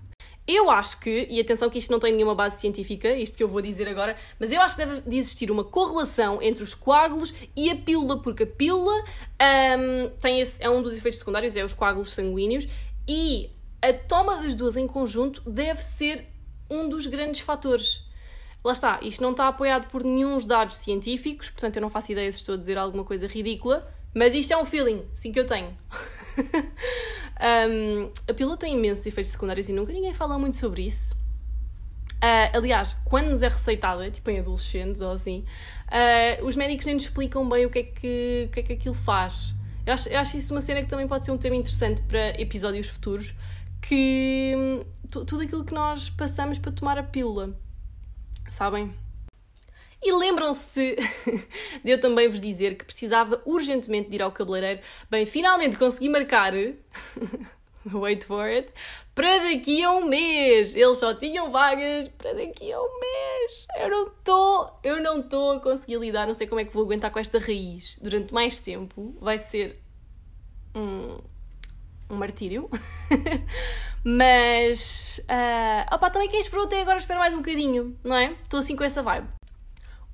eu 0.49 0.71
acho 0.71 0.99
que, 0.99 1.27
e 1.29 1.39
atenção 1.39 1.69
que 1.69 1.77
isto 1.77 1.91
não 1.91 1.99
tem 1.99 2.11
nenhuma 2.11 2.33
base 2.33 2.59
científica, 2.59 3.09
isto 3.15 3.37
que 3.37 3.43
eu 3.43 3.47
vou 3.47 3.61
dizer 3.61 3.87
agora, 3.87 4.17
mas 4.39 4.51
eu 4.51 4.59
acho 4.59 4.75
que 4.75 4.83
deve 4.83 5.01
de 5.01 5.17
existir 5.17 5.51
uma 5.51 5.63
correlação 5.63 6.41
entre 6.41 6.63
os 6.63 6.73
coágulos 6.73 7.31
e 7.55 7.69
a 7.69 7.75
pílula, 7.75 8.19
porque 8.19 8.43
a 8.43 8.47
pílula 8.47 8.91
um, 8.91 10.09
tem 10.19 10.41
esse, 10.41 10.55
é 10.59 10.67
um 10.67 10.81
dos 10.81 10.97
efeitos 10.97 11.19
secundários, 11.19 11.55
é 11.55 11.63
os 11.63 11.73
coágulos 11.73 12.11
sanguíneos, 12.11 12.67
e 13.07 13.51
a 13.79 13.93
toma 13.93 14.37
das 14.37 14.55
duas 14.55 14.75
em 14.75 14.87
conjunto 14.87 15.47
deve 15.47 15.83
ser 15.83 16.25
um 16.67 16.89
dos 16.89 17.05
grandes 17.05 17.41
fatores. 17.41 18.03
Lá 18.63 18.73
está, 18.73 18.99
isto 19.03 19.21
não 19.21 19.31
está 19.31 19.47
apoiado 19.47 19.87
por 19.89 20.03
nenhum 20.03 20.37
dados 20.39 20.77
científicos, 20.77 21.51
portanto 21.51 21.77
eu 21.77 21.81
não 21.81 21.91
faço 21.91 22.11
ideia 22.11 22.31
se 22.31 22.39
estou 22.39 22.55
a 22.55 22.57
dizer 22.57 22.77
alguma 22.77 23.03
coisa 23.03 23.27
ridícula, 23.27 23.87
mas 24.15 24.33
isto 24.33 24.51
é 24.51 24.57
um 24.57 24.65
feeling, 24.65 25.05
sim 25.13 25.31
que 25.31 25.39
eu 25.39 25.45
tenho. 25.45 25.77
um, 27.69 28.11
a 28.27 28.33
pílula 28.33 28.57
tem 28.57 28.75
imensos 28.77 29.05
efeitos 29.05 29.31
secundários 29.31 29.69
e 29.69 29.73
nunca 29.73 29.93
ninguém 29.93 30.13
fala 30.13 30.37
muito 30.37 30.55
sobre 30.55 30.83
isso. 30.83 31.15
Uh, 32.17 32.57
aliás, 32.57 32.93
quando 33.05 33.29
nos 33.29 33.41
é 33.41 33.47
receitada, 33.47 34.11
tipo 34.11 34.29
em 34.29 34.39
adolescentes 34.39 35.01
ou 35.01 35.11
assim, 35.11 35.45
uh, 35.87 36.45
os 36.45 36.55
médicos 36.55 36.85
nem 36.85 36.95
nos 36.95 37.05
explicam 37.05 37.47
bem 37.47 37.65
o 37.65 37.69
que 37.69 37.79
é 37.79 37.83
que, 37.83 38.45
o 38.47 38.51
que, 38.51 38.59
é 38.59 38.63
que 38.63 38.73
aquilo 38.73 38.95
faz. 38.95 39.55
Eu 39.85 39.93
acho, 39.93 40.09
eu 40.09 40.19
acho 40.19 40.37
isso 40.37 40.53
uma 40.53 40.61
cena 40.61 40.81
que 40.81 40.87
também 40.89 41.07
pode 41.07 41.23
ser 41.23 41.31
um 41.31 41.37
tema 41.37 41.55
interessante 41.55 42.01
para 42.01 42.39
episódios 42.39 42.87
futuros, 42.89 43.33
que 43.81 44.53
hum, 44.55 44.83
tudo 45.09 45.41
aquilo 45.41 45.63
que 45.63 45.73
nós 45.73 46.09
passamos 46.09 46.57
para 46.57 46.73
tomar 46.73 46.97
a 46.97 47.03
pílula, 47.03 47.57
sabem? 48.49 48.93
E 50.01 50.13
lembram-se 50.13 50.95
de 51.83 51.91
eu 51.91 51.99
também 51.99 52.29
vos 52.29 52.39
dizer 52.39 52.77
que 52.77 52.85
precisava 52.85 53.41
urgentemente 53.45 54.09
de 54.09 54.15
ir 54.15 54.21
ao 54.21 54.31
cabeleireiro. 54.31 54.81
Bem, 55.09 55.25
finalmente 55.25 55.77
consegui 55.77 56.07
marcar. 56.07 56.53
Wait 57.93 58.23
for 58.23 58.45
it. 58.45 58.71
Para 59.13 59.39
daqui 59.39 59.83
a 59.83 59.91
um 59.91 60.05
mês. 60.05 60.75
Eles 60.75 60.97
só 60.99 61.13
tinham 61.13 61.51
vagas 61.51 62.07
para 62.09 62.33
daqui 62.33 62.71
a 62.71 62.81
um 62.81 62.99
mês. 62.99 63.67
Eu 63.77 63.89
não 63.89 64.07
estou, 64.07 64.79
eu 64.83 65.01
não 65.01 65.19
estou 65.19 65.51
a 65.53 65.59
conseguir 65.59 65.97
lidar. 65.97 66.27
Não 66.27 66.33
sei 66.33 66.47
como 66.47 66.61
é 66.61 66.65
que 66.65 66.73
vou 66.73 66.83
aguentar 66.83 67.11
com 67.11 67.19
esta 67.19 67.39
raiz 67.39 67.97
durante 68.01 68.33
mais 68.33 68.59
tempo. 68.61 69.15
Vai 69.19 69.37
ser 69.37 69.81
um, 70.73 71.17
um 72.09 72.15
martírio. 72.15 72.69
Mas, 74.03 75.19
uh, 75.25 75.93
opa, 75.93 76.09
também 76.09 76.29
quem 76.29 76.39
esperou 76.39 76.65
até 76.65 76.81
agora 76.81 76.97
espero 76.97 77.19
mais 77.19 77.33
um 77.33 77.37
bocadinho, 77.37 77.97
não 78.03 78.15
é? 78.15 78.31
Estou 78.44 78.61
assim 78.61 78.75
com 78.75 78.83
essa 78.83 79.03
vibe. 79.03 79.38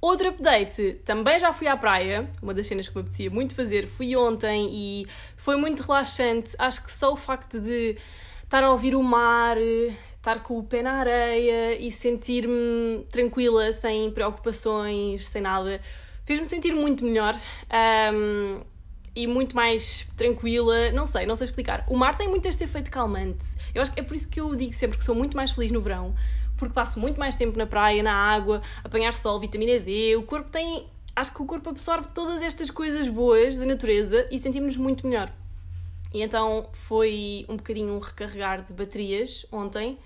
Outro 0.05 0.29
update, 0.29 1.01
também 1.03 1.39
já 1.39 1.51
fui 1.51 1.67
à 1.67 1.75
praia, 1.75 2.29
uma 2.39 2.53
das 2.53 2.67
cenas 2.67 2.87
que 2.87 2.93
me 2.93 3.01
apetecia 3.01 3.27
muito 3.31 3.55
fazer, 3.55 3.87
fui 3.87 4.15
ontem 4.15 4.69
e 4.71 5.07
foi 5.35 5.55
muito 5.55 5.81
relaxante. 5.81 6.51
Acho 6.59 6.83
que 6.83 6.91
só 6.91 7.11
o 7.11 7.15
facto 7.15 7.59
de 7.59 7.97
estar 8.43 8.63
a 8.63 8.71
ouvir 8.71 8.93
o 8.93 9.01
mar, 9.01 9.57
estar 9.57 10.43
com 10.43 10.59
o 10.59 10.63
pé 10.63 10.83
na 10.83 10.99
areia 10.99 11.79
e 11.79 11.89
sentir-me 11.89 13.03
tranquila, 13.09 13.73
sem 13.73 14.11
preocupações, 14.11 15.27
sem 15.27 15.41
nada, 15.41 15.81
fez-me 16.23 16.45
sentir 16.45 16.75
muito 16.75 17.03
melhor. 17.03 17.35
Um, 18.13 18.61
e 19.15 19.25
muito 19.25 19.55
mais 19.55 20.05
tranquila, 20.15 20.91
não 20.91 21.07
sei, 21.07 21.25
não 21.25 21.35
sei 21.35 21.45
explicar. 21.45 21.83
O 21.89 21.97
mar 21.97 22.13
tem 22.13 22.27
muito 22.27 22.47
este 22.47 22.63
efeito 22.63 22.91
calmante. 22.91 23.43
Eu 23.73 23.81
acho 23.81 23.91
que 23.91 23.99
é 23.99 24.03
por 24.03 24.13
isso 24.13 24.29
que 24.29 24.39
eu 24.39 24.53
digo 24.55 24.73
sempre 24.73 24.99
que 24.99 25.03
sou 25.03 25.15
muito 25.15 25.35
mais 25.35 25.49
feliz 25.49 25.71
no 25.71 25.81
verão, 25.81 26.13
porque 26.57 26.73
passo 26.73 26.99
muito 26.99 27.19
mais 27.19 27.35
tempo 27.35 27.57
na 27.57 27.65
praia, 27.65 28.01
na 28.01 28.13
água, 28.13 28.61
apanhar 28.83 29.13
sol, 29.13 29.39
vitamina 29.39 29.79
D. 29.79 30.15
O 30.15 30.23
corpo 30.23 30.49
tem. 30.49 30.87
Acho 31.15 31.33
que 31.33 31.41
o 31.41 31.45
corpo 31.45 31.69
absorve 31.69 32.09
todas 32.09 32.41
estas 32.41 32.69
coisas 32.69 33.07
boas 33.07 33.57
da 33.57 33.65
natureza 33.65 34.27
e 34.29 34.37
sentimos-nos 34.37 34.77
muito 34.77 35.07
melhor. 35.07 35.31
E 36.13 36.21
então 36.21 36.69
foi 36.73 37.45
um 37.49 37.57
bocadinho 37.57 37.93
um 37.93 37.99
recarregar 37.99 38.63
de 38.63 38.73
baterias 38.73 39.45
ontem, 39.51 39.97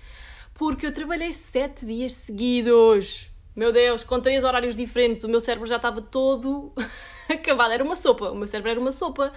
porque 0.54 0.86
eu 0.86 0.92
trabalhei 0.92 1.32
sete 1.32 1.86
dias 1.86 2.12
seguidos. 2.14 3.30
Meu 3.54 3.72
Deus, 3.72 4.04
com 4.04 4.20
três 4.20 4.44
horários 4.44 4.76
diferentes, 4.76 5.24
o 5.24 5.28
meu 5.28 5.40
cérebro 5.40 5.68
já 5.68 5.76
estava 5.76 6.00
todo 6.00 6.72
acabado. 7.28 7.72
Era 7.72 7.84
uma 7.84 7.96
sopa, 7.96 8.30
o 8.30 8.34
meu 8.34 8.46
cérebro 8.46 8.70
era 8.70 8.80
uma 8.80 8.92
sopa. 8.92 9.32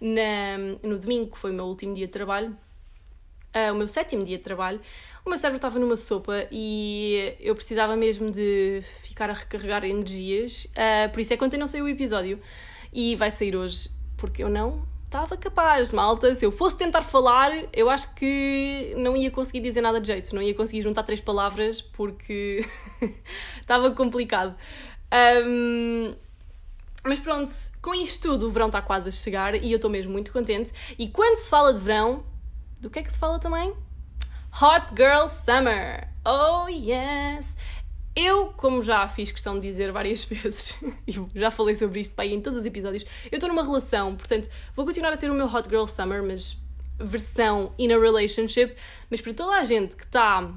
Na, 0.00 0.58
no 0.82 0.98
domingo, 0.98 1.30
que 1.30 1.38
foi 1.38 1.50
o 1.50 1.54
meu 1.54 1.64
último 1.64 1.94
dia 1.94 2.06
de 2.06 2.12
trabalho, 2.12 2.56
uh, 3.54 3.72
o 3.72 3.74
meu 3.74 3.88
sétimo 3.88 4.24
dia 4.24 4.36
de 4.36 4.44
trabalho, 4.44 4.80
o 5.26 5.28
meu 5.28 5.36
cérebro 5.36 5.56
estava 5.56 5.78
numa 5.78 5.96
sopa 5.96 6.46
e 6.52 7.34
eu 7.40 7.54
precisava 7.56 7.96
mesmo 7.96 8.30
de 8.30 8.80
ficar 9.02 9.28
a 9.28 9.32
recarregar 9.32 9.84
energias. 9.84 10.66
Uh, 10.66 11.10
por 11.12 11.20
isso 11.20 11.34
é 11.34 11.36
que 11.36 11.44
ontem 11.44 11.56
não 11.56 11.66
saiu 11.66 11.84
o 11.84 11.88
episódio. 11.88 12.38
E 12.92 13.16
vai 13.16 13.30
sair 13.30 13.56
hoje, 13.56 13.90
porque 14.16 14.44
eu 14.44 14.48
não 14.48 14.86
estava 15.04 15.36
capaz, 15.36 15.92
malta. 15.92 16.34
Se 16.36 16.44
eu 16.44 16.52
fosse 16.52 16.76
tentar 16.76 17.02
falar, 17.02 17.50
eu 17.72 17.90
acho 17.90 18.14
que 18.14 18.94
não 18.96 19.16
ia 19.16 19.30
conseguir 19.30 19.60
dizer 19.60 19.80
nada 19.80 20.00
de 20.00 20.06
jeito. 20.06 20.32
Não 20.32 20.40
ia 20.40 20.54
conseguir 20.54 20.82
juntar 20.82 21.02
três 21.02 21.20
palavras 21.20 21.82
porque 21.82 22.64
estava 23.60 23.90
complicado. 23.90 24.54
Um, 25.44 26.14
mas 27.04 27.18
pronto, 27.18 27.52
com 27.82 27.94
isto 27.94 28.28
tudo, 28.28 28.46
o 28.46 28.50
verão 28.50 28.68
está 28.68 28.80
quase 28.80 29.08
a 29.08 29.12
chegar 29.12 29.56
e 29.56 29.72
eu 29.72 29.76
estou 29.76 29.90
mesmo 29.90 30.12
muito 30.12 30.32
contente. 30.32 30.72
E 30.96 31.08
quando 31.08 31.36
se 31.36 31.50
fala 31.50 31.72
de 31.72 31.80
verão, 31.80 32.24
do 32.80 32.88
que 32.88 33.00
é 33.00 33.02
que 33.02 33.12
se 33.12 33.18
fala 33.18 33.40
também? 33.40 33.74
Hot 34.58 34.94
Girl 34.96 35.28
Summer! 35.28 36.08
Oh 36.24 36.66
yes! 36.66 37.54
Eu, 38.14 38.54
como 38.56 38.82
já 38.82 39.06
fiz 39.06 39.30
questão 39.30 39.60
de 39.60 39.68
dizer 39.68 39.92
várias 39.92 40.24
vezes, 40.24 40.74
e 41.06 41.12
já 41.38 41.50
falei 41.50 41.76
sobre 41.76 42.00
isto 42.00 42.14
pai, 42.14 42.32
em 42.32 42.40
todos 42.40 42.60
os 42.60 42.64
episódios, 42.64 43.04
eu 43.30 43.36
estou 43.36 43.50
numa 43.50 43.62
relação, 43.62 44.16
portanto, 44.16 44.48
vou 44.74 44.86
continuar 44.86 45.12
a 45.12 45.18
ter 45.18 45.30
o 45.30 45.34
meu 45.34 45.46
Hot 45.46 45.68
Girl 45.68 45.84
Summer, 45.84 46.22
mas 46.22 46.58
versão 46.98 47.74
in 47.78 47.92
a 47.92 48.00
relationship. 48.00 48.74
Mas 49.10 49.20
para 49.20 49.34
toda 49.34 49.56
a 49.56 49.62
gente 49.62 49.94
que 49.94 50.04
está 50.04 50.50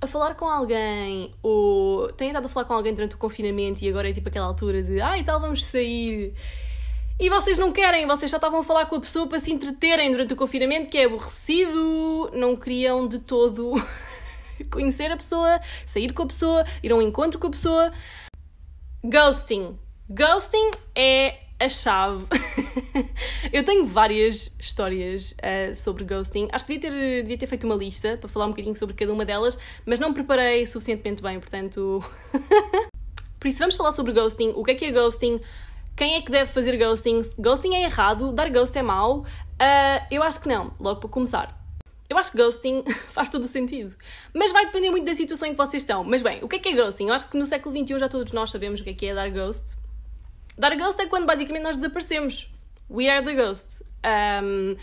a 0.00 0.06
falar 0.08 0.34
com 0.34 0.46
alguém 0.46 1.32
ou 1.44 2.12
tem 2.12 2.30
estado 2.30 2.46
a 2.46 2.48
falar 2.48 2.66
com 2.66 2.74
alguém 2.74 2.92
durante 2.92 3.14
o 3.14 3.18
confinamento 3.18 3.84
e 3.84 3.88
agora 3.88 4.10
é 4.10 4.12
tipo 4.12 4.28
aquela 4.28 4.46
altura 4.46 4.82
de 4.82 5.00
ai 5.00 5.20
ah, 5.20 5.24
tal, 5.24 5.40
vamos 5.40 5.64
sair. 5.64 6.34
E 7.18 7.30
vocês 7.30 7.56
não 7.56 7.72
querem, 7.72 8.06
vocês 8.06 8.30
já 8.30 8.36
estavam 8.36 8.60
a 8.60 8.64
falar 8.64 8.84
com 8.86 8.96
a 8.96 9.00
pessoa 9.00 9.26
para 9.26 9.40
se 9.40 9.50
entreterem 9.50 10.10
durante 10.10 10.34
o 10.34 10.36
confinamento, 10.36 10.90
que 10.90 10.98
é 10.98 11.06
aborrecido, 11.06 12.30
não 12.34 12.54
queriam 12.54 13.08
de 13.08 13.18
todo 13.18 13.72
conhecer 14.70 15.10
a 15.10 15.16
pessoa, 15.16 15.58
sair 15.86 16.12
com 16.12 16.24
a 16.24 16.26
pessoa, 16.26 16.66
ir 16.82 16.92
a 16.92 16.94
um 16.94 17.00
encontro 17.00 17.40
com 17.40 17.46
a 17.46 17.50
pessoa. 17.50 17.90
Ghosting. 19.02 19.78
Ghosting 20.10 20.70
é 20.94 21.38
a 21.58 21.70
chave. 21.70 22.26
eu 23.50 23.64
tenho 23.64 23.86
várias 23.86 24.54
histórias 24.60 25.32
uh, 25.32 25.74
sobre 25.74 26.04
ghosting. 26.04 26.48
Acho 26.52 26.66
que 26.66 26.76
devia 26.76 26.90
ter, 26.90 27.22
devia 27.22 27.38
ter 27.38 27.46
feito 27.46 27.64
uma 27.64 27.76
lista 27.76 28.18
para 28.18 28.28
falar 28.28 28.44
um 28.44 28.50
bocadinho 28.50 28.76
sobre 28.76 28.94
cada 28.94 29.10
uma 29.10 29.24
delas, 29.24 29.58
mas 29.86 29.98
não 29.98 30.12
preparei 30.12 30.66
suficientemente 30.66 31.22
bem, 31.22 31.40
portanto. 31.40 32.04
Por 33.40 33.48
isso, 33.48 33.58
vamos 33.58 33.74
falar 33.74 33.92
sobre 33.92 34.12
ghosting. 34.12 34.52
O 34.54 34.62
que 34.62 34.72
é 34.72 34.74
que 34.74 34.84
é 34.84 34.92
ghosting? 34.92 35.40
Quem 35.96 36.16
é 36.16 36.20
que 36.20 36.30
deve 36.30 36.52
fazer 36.52 36.76
ghosting? 36.76 37.22
Ghosting 37.38 37.74
é 37.74 37.84
errado, 37.84 38.30
dar 38.30 38.50
ghost 38.50 38.76
é 38.76 38.82
mau? 38.82 39.20
Uh, 39.20 40.06
eu 40.10 40.22
acho 40.22 40.42
que 40.42 40.48
não, 40.48 40.74
logo 40.78 41.00
para 41.00 41.08
começar. 41.08 41.58
Eu 42.08 42.18
acho 42.18 42.32
que 42.32 42.36
ghosting 42.36 42.84
faz 43.08 43.30
todo 43.30 43.44
o 43.44 43.48
sentido. 43.48 43.96
Mas 44.34 44.52
vai 44.52 44.66
depender 44.66 44.90
muito 44.90 45.06
da 45.06 45.14
situação 45.14 45.48
em 45.48 45.52
que 45.52 45.56
vocês 45.56 45.82
estão. 45.82 46.04
Mas 46.04 46.20
bem, 46.20 46.44
o 46.44 46.48
que 46.48 46.56
é 46.56 46.58
que 46.58 46.68
é 46.68 46.72
ghosting? 46.72 47.08
Eu 47.08 47.14
acho 47.14 47.30
que 47.30 47.38
no 47.38 47.46
século 47.46 47.74
XXI 47.74 47.98
já 47.98 48.08
todos 48.10 48.32
nós 48.34 48.50
sabemos 48.50 48.80
o 48.80 48.84
que 48.84 48.90
é 48.90 48.94
que 48.94 49.06
é 49.06 49.14
dar 49.14 49.30
ghost. 49.30 49.78
Dar 50.58 50.76
ghost 50.76 51.00
é 51.00 51.06
quando 51.06 51.24
basicamente 51.24 51.62
nós 51.62 51.76
desaparecemos. 51.76 52.50
We 52.90 53.08
are 53.08 53.24
the 53.24 53.32
ghost. 53.34 53.82
Um, 54.44 54.76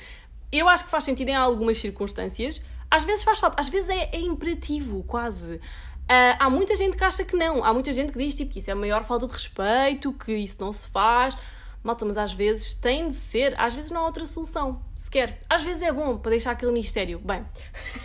eu 0.52 0.68
acho 0.68 0.86
que 0.86 0.90
faz 0.90 1.04
sentido 1.04 1.30
em 1.30 1.36
algumas 1.36 1.78
circunstâncias. 1.78 2.64
Às 2.90 3.04
vezes 3.04 3.24
faz 3.24 3.40
falta, 3.40 3.60
às 3.60 3.70
vezes 3.70 3.90
é, 3.90 4.10
é 4.12 4.20
imperativo, 4.20 5.04
quase. 5.04 5.62
Uh, 6.04 6.36
há 6.38 6.50
muita 6.50 6.76
gente 6.76 6.98
que 6.98 7.04
acha 7.04 7.24
que 7.24 7.36
não. 7.36 7.64
Há 7.64 7.74
muita 7.74 7.94
gente 7.94 8.12
que 8.12 8.20
diz 8.20 8.34
tipo, 8.34 8.52
que 8.52 8.60
isso 8.60 8.70
é 8.70 8.74
a 8.74 8.76
maior 8.76 9.06
falta 9.06 9.26
de 9.26 9.34
respeito, 9.34 10.14
que 10.14 10.34
isso 10.34 10.58
não 10.60 10.74
se 10.74 10.88
faz. 10.88 11.38
Malta, 11.84 12.06
mas 12.06 12.18
às 12.18 12.32
vezes 12.32 12.76
tem 12.76 13.10
de 13.10 13.16
ser, 13.16 13.54
às 13.60 13.76
vezes 13.76 13.92
não 13.92 14.02
há 14.02 14.06
outra 14.06 14.26
solução, 14.26 14.82
sequer. 14.96 15.42
Às 15.50 15.64
vezes 15.64 15.82
é 15.82 15.92
bom 15.92 16.18
para 16.18 16.32
deixar 16.32 16.52
aquele 16.52 16.72
mistério. 16.72 17.20
Bem, 17.20 17.46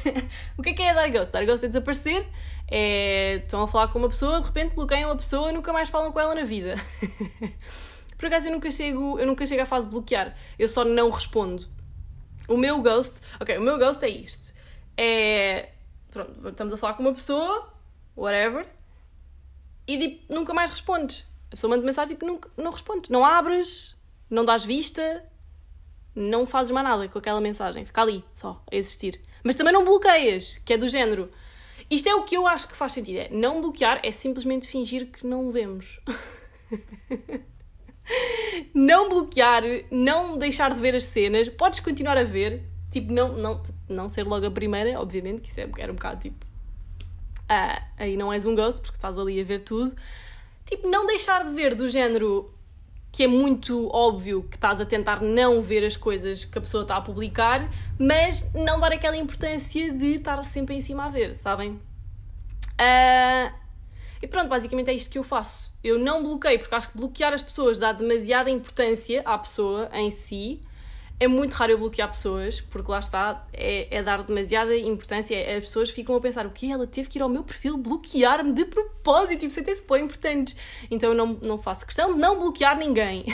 o 0.58 0.62
que 0.62 0.70
é 0.70 0.72
que 0.72 0.82
é 0.82 0.92
dar 0.92 1.08
ghost? 1.08 1.32
Dar 1.32 1.46
ghost 1.46 1.64
é 1.64 1.68
desaparecer, 1.68 2.26
é... 2.68 3.36
estão 3.36 3.62
a 3.62 3.68
falar 3.68 3.86
com 3.88 4.00
uma 4.00 4.08
pessoa, 4.08 4.40
de 4.40 4.48
repente 4.48 4.74
bloqueiam 4.74 5.08
a 5.12 5.14
pessoa 5.14 5.50
e 5.50 5.52
nunca 5.52 5.72
mais 5.72 5.88
falam 5.88 6.10
com 6.10 6.18
ela 6.18 6.34
na 6.34 6.42
vida. 6.42 6.74
Por 8.18 8.26
acaso 8.26 8.48
eu 8.48 8.52
nunca 8.52 8.68
chego, 8.68 9.16
eu 9.16 9.26
nunca 9.28 9.46
chego 9.46 9.62
à 9.62 9.66
fase 9.66 9.86
de 9.86 9.92
bloquear, 9.92 10.36
eu 10.58 10.68
só 10.68 10.84
não 10.84 11.08
respondo. 11.08 11.64
O 12.48 12.56
meu 12.56 12.82
ghost, 12.82 13.20
ok, 13.38 13.58
o 13.58 13.62
meu 13.62 13.78
ghost 13.78 14.04
é 14.04 14.08
isto. 14.08 14.52
É. 14.96 15.68
Pronto, 16.10 16.48
estamos 16.48 16.72
a 16.72 16.76
falar 16.76 16.94
com 16.94 17.02
uma 17.04 17.12
pessoa, 17.12 17.72
whatever, 18.18 18.66
e 19.86 19.98
tipo, 19.98 20.32
nunca 20.32 20.52
mais 20.52 20.70
respondes. 20.70 21.26
A 21.48 21.52
pessoa 21.52 21.70
manda 21.70 21.84
mensagem 21.84 22.14
tipo, 22.14 22.26
não, 22.26 22.40
não 22.56 22.72
respondes. 22.72 23.08
Não 23.08 23.24
abres, 23.24 23.96
não 24.28 24.44
dás 24.44 24.64
vista, 24.64 25.24
não 26.14 26.46
fazes 26.46 26.70
mais 26.70 26.86
nada 26.86 27.08
com 27.08 27.18
aquela 27.18 27.40
mensagem. 27.40 27.86
Fica 27.86 28.02
ali, 28.02 28.24
só, 28.34 28.62
a 28.70 28.76
existir. 28.76 29.20
Mas 29.42 29.56
também 29.56 29.72
não 29.72 29.84
bloqueias, 29.84 30.58
que 30.58 30.74
é 30.74 30.76
do 30.76 30.88
género. 30.88 31.30
Isto 31.90 32.08
é 32.08 32.14
o 32.14 32.24
que 32.24 32.36
eu 32.36 32.46
acho 32.46 32.68
que 32.68 32.76
faz 32.76 32.92
sentido. 32.92 33.18
É 33.18 33.28
não 33.30 33.62
bloquear 33.62 34.00
é 34.02 34.10
simplesmente 34.10 34.68
fingir 34.68 35.10
que 35.10 35.26
não 35.26 35.50
vemos. 35.50 36.00
não 38.74 39.08
bloquear, 39.08 39.62
não 39.90 40.36
deixar 40.36 40.74
de 40.74 40.80
ver 40.80 40.94
as 40.94 41.04
cenas. 41.04 41.48
Podes 41.48 41.80
continuar 41.80 42.18
a 42.18 42.24
ver. 42.24 42.62
Tipo, 42.90 43.12
não, 43.12 43.32
não, 43.32 43.62
não 43.88 44.08
ser 44.08 44.24
logo 44.24 44.44
a 44.44 44.50
primeira, 44.50 45.00
obviamente, 45.00 45.40
que 45.40 45.48
isso 45.48 45.60
é, 45.60 45.68
era 45.78 45.92
um 45.92 45.94
bocado 45.94 46.20
tipo. 46.20 46.47
Ah, 47.48 47.82
aí 47.96 48.16
não 48.16 48.32
és 48.32 48.44
um 48.44 48.54
ghost, 48.54 48.80
porque 48.82 48.96
estás 48.96 49.18
ali 49.18 49.40
a 49.40 49.44
ver 49.44 49.60
tudo 49.60 49.94
tipo, 50.68 50.88
não 50.88 51.06
deixar 51.06 51.44
de 51.44 51.54
ver 51.54 51.74
do 51.74 51.88
género 51.88 52.52
que 53.10 53.24
é 53.24 53.26
muito 53.26 53.88
óbvio 53.88 54.42
que 54.42 54.56
estás 54.56 54.80
a 54.80 54.84
tentar 54.84 55.22
não 55.22 55.62
ver 55.62 55.84
as 55.84 55.96
coisas 55.96 56.44
que 56.44 56.58
a 56.58 56.60
pessoa 56.60 56.82
está 56.82 56.98
a 56.98 57.00
publicar, 57.00 57.68
mas 57.98 58.52
não 58.52 58.78
dar 58.78 58.92
aquela 58.92 59.16
importância 59.16 59.90
de 59.92 60.16
estar 60.16 60.44
sempre 60.44 60.76
em 60.76 60.82
cima 60.82 61.06
a 61.06 61.08
ver, 61.08 61.34
sabem? 61.34 61.80
Uh, 62.78 63.50
e 64.22 64.26
pronto, 64.28 64.48
basicamente 64.48 64.90
é 64.90 64.92
isto 64.92 65.10
que 65.10 65.18
eu 65.18 65.24
faço. 65.24 65.74
Eu 65.82 65.98
não 65.98 66.22
bloqueio, 66.22 66.58
porque 66.58 66.74
acho 66.74 66.92
que 66.92 66.98
bloquear 66.98 67.32
as 67.32 67.42
pessoas 67.42 67.78
dá 67.78 67.92
demasiada 67.92 68.50
importância 68.50 69.22
à 69.24 69.38
pessoa 69.38 69.88
em 69.94 70.10
si 70.10 70.60
é 71.20 71.26
muito 71.26 71.52
raro 71.54 71.72
eu 71.72 71.78
bloquear 71.78 72.08
pessoas, 72.08 72.60
porque 72.60 72.90
lá 72.90 73.00
está, 73.00 73.46
é, 73.52 73.96
é 73.96 74.02
dar 74.02 74.22
demasiada 74.22 74.76
importância. 74.76 75.36
As 75.56 75.64
pessoas 75.64 75.90
ficam 75.90 76.14
a 76.14 76.20
pensar 76.20 76.46
o 76.46 76.50
que 76.50 76.70
ela 76.70 76.86
teve 76.86 77.08
que 77.08 77.18
ir 77.18 77.22
ao 77.22 77.28
meu 77.28 77.42
perfil 77.42 77.76
bloquear-me 77.76 78.52
de 78.52 78.64
propósito, 78.64 79.44
e 79.44 79.50
sentem-se 79.50 79.86
bem 79.88 80.04
importantes. 80.04 80.56
Então 80.90 81.10
eu 81.10 81.16
não, 81.16 81.26
não 81.42 81.58
faço 81.58 81.84
questão 81.84 82.14
de 82.14 82.20
não 82.20 82.38
bloquear 82.38 82.78
ninguém. 82.78 83.22
uh, 83.22 83.26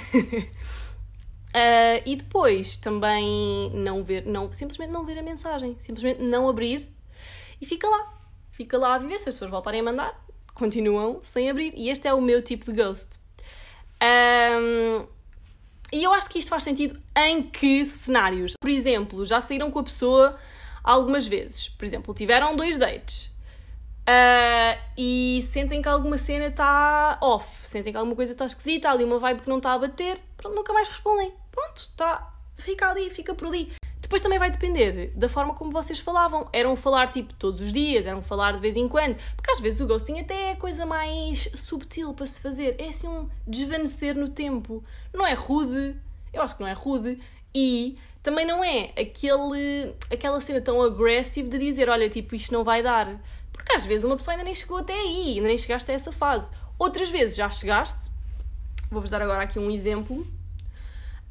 e 2.06 2.16
depois 2.16 2.76
também 2.76 3.70
não 3.74 4.02
ver, 4.02 4.24
não, 4.24 4.50
simplesmente 4.52 4.90
não 4.90 5.04
ver 5.04 5.18
a 5.18 5.22
mensagem, 5.22 5.76
simplesmente 5.80 6.22
não 6.22 6.48
abrir 6.48 6.88
e 7.60 7.66
fica 7.66 7.88
lá. 7.88 8.14
Fica 8.50 8.78
lá 8.78 8.94
a 8.94 8.98
viver. 8.98 9.18
Se 9.18 9.28
as 9.28 9.34
pessoas 9.34 9.50
voltarem 9.50 9.80
a 9.80 9.84
mandar, 9.84 10.24
continuam 10.54 11.20
sem 11.22 11.50
abrir. 11.50 11.74
E 11.76 11.90
este 11.90 12.08
é 12.08 12.14
o 12.14 12.20
meu 12.20 12.40
tipo 12.40 12.66
de 12.66 12.72
ghost. 12.72 13.18
Um, 14.02 15.06
e 15.94 16.02
eu 16.02 16.12
acho 16.12 16.28
que 16.28 16.40
isto 16.40 16.48
faz 16.48 16.64
sentido 16.64 17.00
em 17.16 17.40
que 17.40 17.86
cenários? 17.86 18.54
Por 18.60 18.68
exemplo, 18.68 19.24
já 19.24 19.40
saíram 19.40 19.70
com 19.70 19.78
a 19.78 19.84
pessoa 19.84 20.36
algumas 20.82 21.24
vezes. 21.24 21.68
Por 21.68 21.84
exemplo, 21.84 22.12
tiveram 22.12 22.56
dois 22.56 22.76
dates. 22.76 23.32
Uh, 24.06 24.76
e 24.98 25.42
sentem 25.50 25.80
que 25.80 25.88
alguma 25.88 26.18
cena 26.18 26.48
está 26.48 27.16
off, 27.22 27.46
sentem 27.64 27.92
que 27.92 27.96
alguma 27.96 28.16
coisa 28.16 28.32
está 28.32 28.44
esquisita, 28.44 28.88
há 28.88 28.92
ali 28.92 29.02
uma 29.04 29.18
vibe 29.18 29.42
que 29.42 29.48
não 29.48 29.56
está 29.56 29.72
a 29.72 29.78
bater, 29.78 30.18
pronto, 30.36 30.54
nunca 30.54 30.72
mais 30.72 30.88
respondem. 30.88 31.32
Pronto, 31.50 31.88
tá, 31.96 32.34
fica 32.56 32.90
ali, 32.90 33.08
fica 33.08 33.32
por 33.32 33.46
ali. 33.46 33.72
Depois 34.04 34.20
também 34.20 34.38
vai 34.38 34.50
depender 34.50 35.12
da 35.16 35.30
forma 35.30 35.54
como 35.54 35.70
vocês 35.70 35.98
falavam. 35.98 36.46
Eram 36.52 36.76
falar 36.76 37.08
tipo 37.08 37.32
todos 37.32 37.58
os 37.58 37.72
dias, 37.72 38.04
eram 38.04 38.22
falar 38.22 38.52
de 38.52 38.58
vez 38.58 38.76
em 38.76 38.86
quando. 38.86 39.16
Porque 39.34 39.50
às 39.50 39.58
vezes 39.60 39.80
o 39.80 39.86
ghosting 39.86 40.20
até 40.20 40.50
é 40.50 40.52
a 40.52 40.56
coisa 40.56 40.84
mais 40.84 41.48
subtil 41.54 42.12
para 42.12 42.26
se 42.26 42.38
fazer. 42.38 42.76
É 42.78 42.90
assim 42.90 43.08
um 43.08 43.30
desvanecer 43.46 44.14
no 44.14 44.28
tempo. 44.28 44.84
Não 45.10 45.26
é 45.26 45.32
rude, 45.32 45.96
eu 46.34 46.42
acho 46.42 46.54
que 46.54 46.60
não 46.60 46.68
é 46.68 46.74
rude. 46.74 47.18
E 47.54 47.96
também 48.22 48.46
não 48.46 48.62
é 48.62 48.90
aquele, 48.90 49.94
aquela 50.12 50.38
cena 50.38 50.60
tão 50.60 50.82
agressiva 50.82 51.48
de 51.48 51.56
dizer: 51.56 51.88
olha, 51.88 52.10
tipo, 52.10 52.34
isto 52.34 52.52
não 52.52 52.62
vai 52.62 52.82
dar. 52.82 53.18
Porque 53.54 53.72
às 53.72 53.86
vezes 53.86 54.04
uma 54.04 54.16
pessoa 54.16 54.34
ainda 54.34 54.44
nem 54.44 54.54
chegou 54.54 54.76
até 54.76 54.92
aí, 54.92 55.36
ainda 55.36 55.48
nem 55.48 55.56
chegaste 55.56 55.90
a 55.90 55.94
essa 55.94 56.12
fase. 56.12 56.50
Outras 56.78 57.08
vezes 57.08 57.36
já 57.36 57.48
chegaste. 57.48 58.10
Vou-vos 58.90 59.08
dar 59.08 59.22
agora 59.22 59.44
aqui 59.44 59.58
um 59.58 59.70
exemplo. 59.70 60.26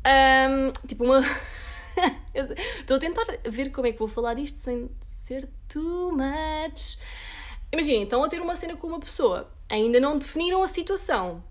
Um, 0.03 0.88
tipo, 0.88 1.03
uma. 1.03 1.22
Estou 2.33 2.97
a 2.97 2.99
tentar 2.99 3.25
ver 3.45 3.71
como 3.71 3.87
é 3.87 3.91
que 3.91 3.99
vou 3.99 4.07
falar 4.07 4.39
isto 4.39 4.57
sem 4.57 4.89
ser 5.05 5.47
too 5.67 6.11
much. 6.11 6.97
Imaginem, 7.71 8.03
estão 8.03 8.23
a 8.23 8.27
ter 8.27 8.41
uma 8.41 8.55
cena 8.55 8.75
com 8.75 8.87
uma 8.87 8.99
pessoa, 8.99 9.51
ainda 9.69 9.99
não 9.99 10.17
definiram 10.17 10.61
a 10.61 10.67
situação. 10.67 11.43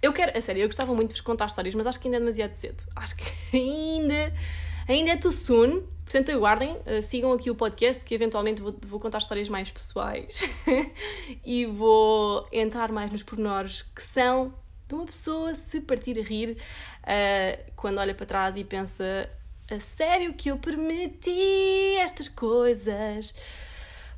Eu 0.00 0.12
quero, 0.12 0.36
a 0.36 0.40
sério, 0.40 0.62
eu 0.62 0.68
gostava 0.68 0.94
muito 0.94 1.10
de 1.10 1.14
vos 1.16 1.20
contar 1.20 1.46
histórias, 1.46 1.74
mas 1.74 1.86
acho 1.86 1.98
que 2.00 2.06
ainda 2.06 2.18
é 2.18 2.20
demasiado 2.20 2.54
cedo. 2.54 2.84
Acho 2.94 3.16
que 3.16 3.24
ainda, 3.56 4.34
ainda 4.88 5.10
é 5.12 5.16
too 5.16 5.32
soon. 5.32 5.82
Portanto, 6.04 6.32
aguardem, 6.32 6.72
uh, 6.72 7.02
sigam 7.02 7.32
aqui 7.32 7.50
o 7.50 7.54
podcast 7.54 8.02
que 8.04 8.14
eventualmente 8.14 8.62
vou, 8.62 8.74
vou 8.86 8.98
contar 8.98 9.18
histórias 9.18 9.48
mais 9.48 9.70
pessoais 9.70 10.42
e 11.44 11.66
vou 11.66 12.48
entrar 12.50 12.90
mais 12.90 13.12
nos 13.12 13.22
pormenores 13.22 13.82
que 13.82 14.02
são 14.02 14.54
de 14.88 14.94
uma 14.94 15.04
pessoa 15.04 15.54
se 15.54 15.82
partir 15.82 16.18
a 16.18 16.22
rir 16.22 16.56
uh, 17.02 17.72
quando 17.76 17.98
olha 17.98 18.14
para 18.14 18.24
trás 18.24 18.56
e 18.56 18.64
pensa 18.64 19.28
a 19.70 19.78
sério 19.78 20.32
que 20.34 20.50
eu 20.50 20.56
permiti 20.58 21.96
estas 21.98 22.28
coisas. 22.28 23.34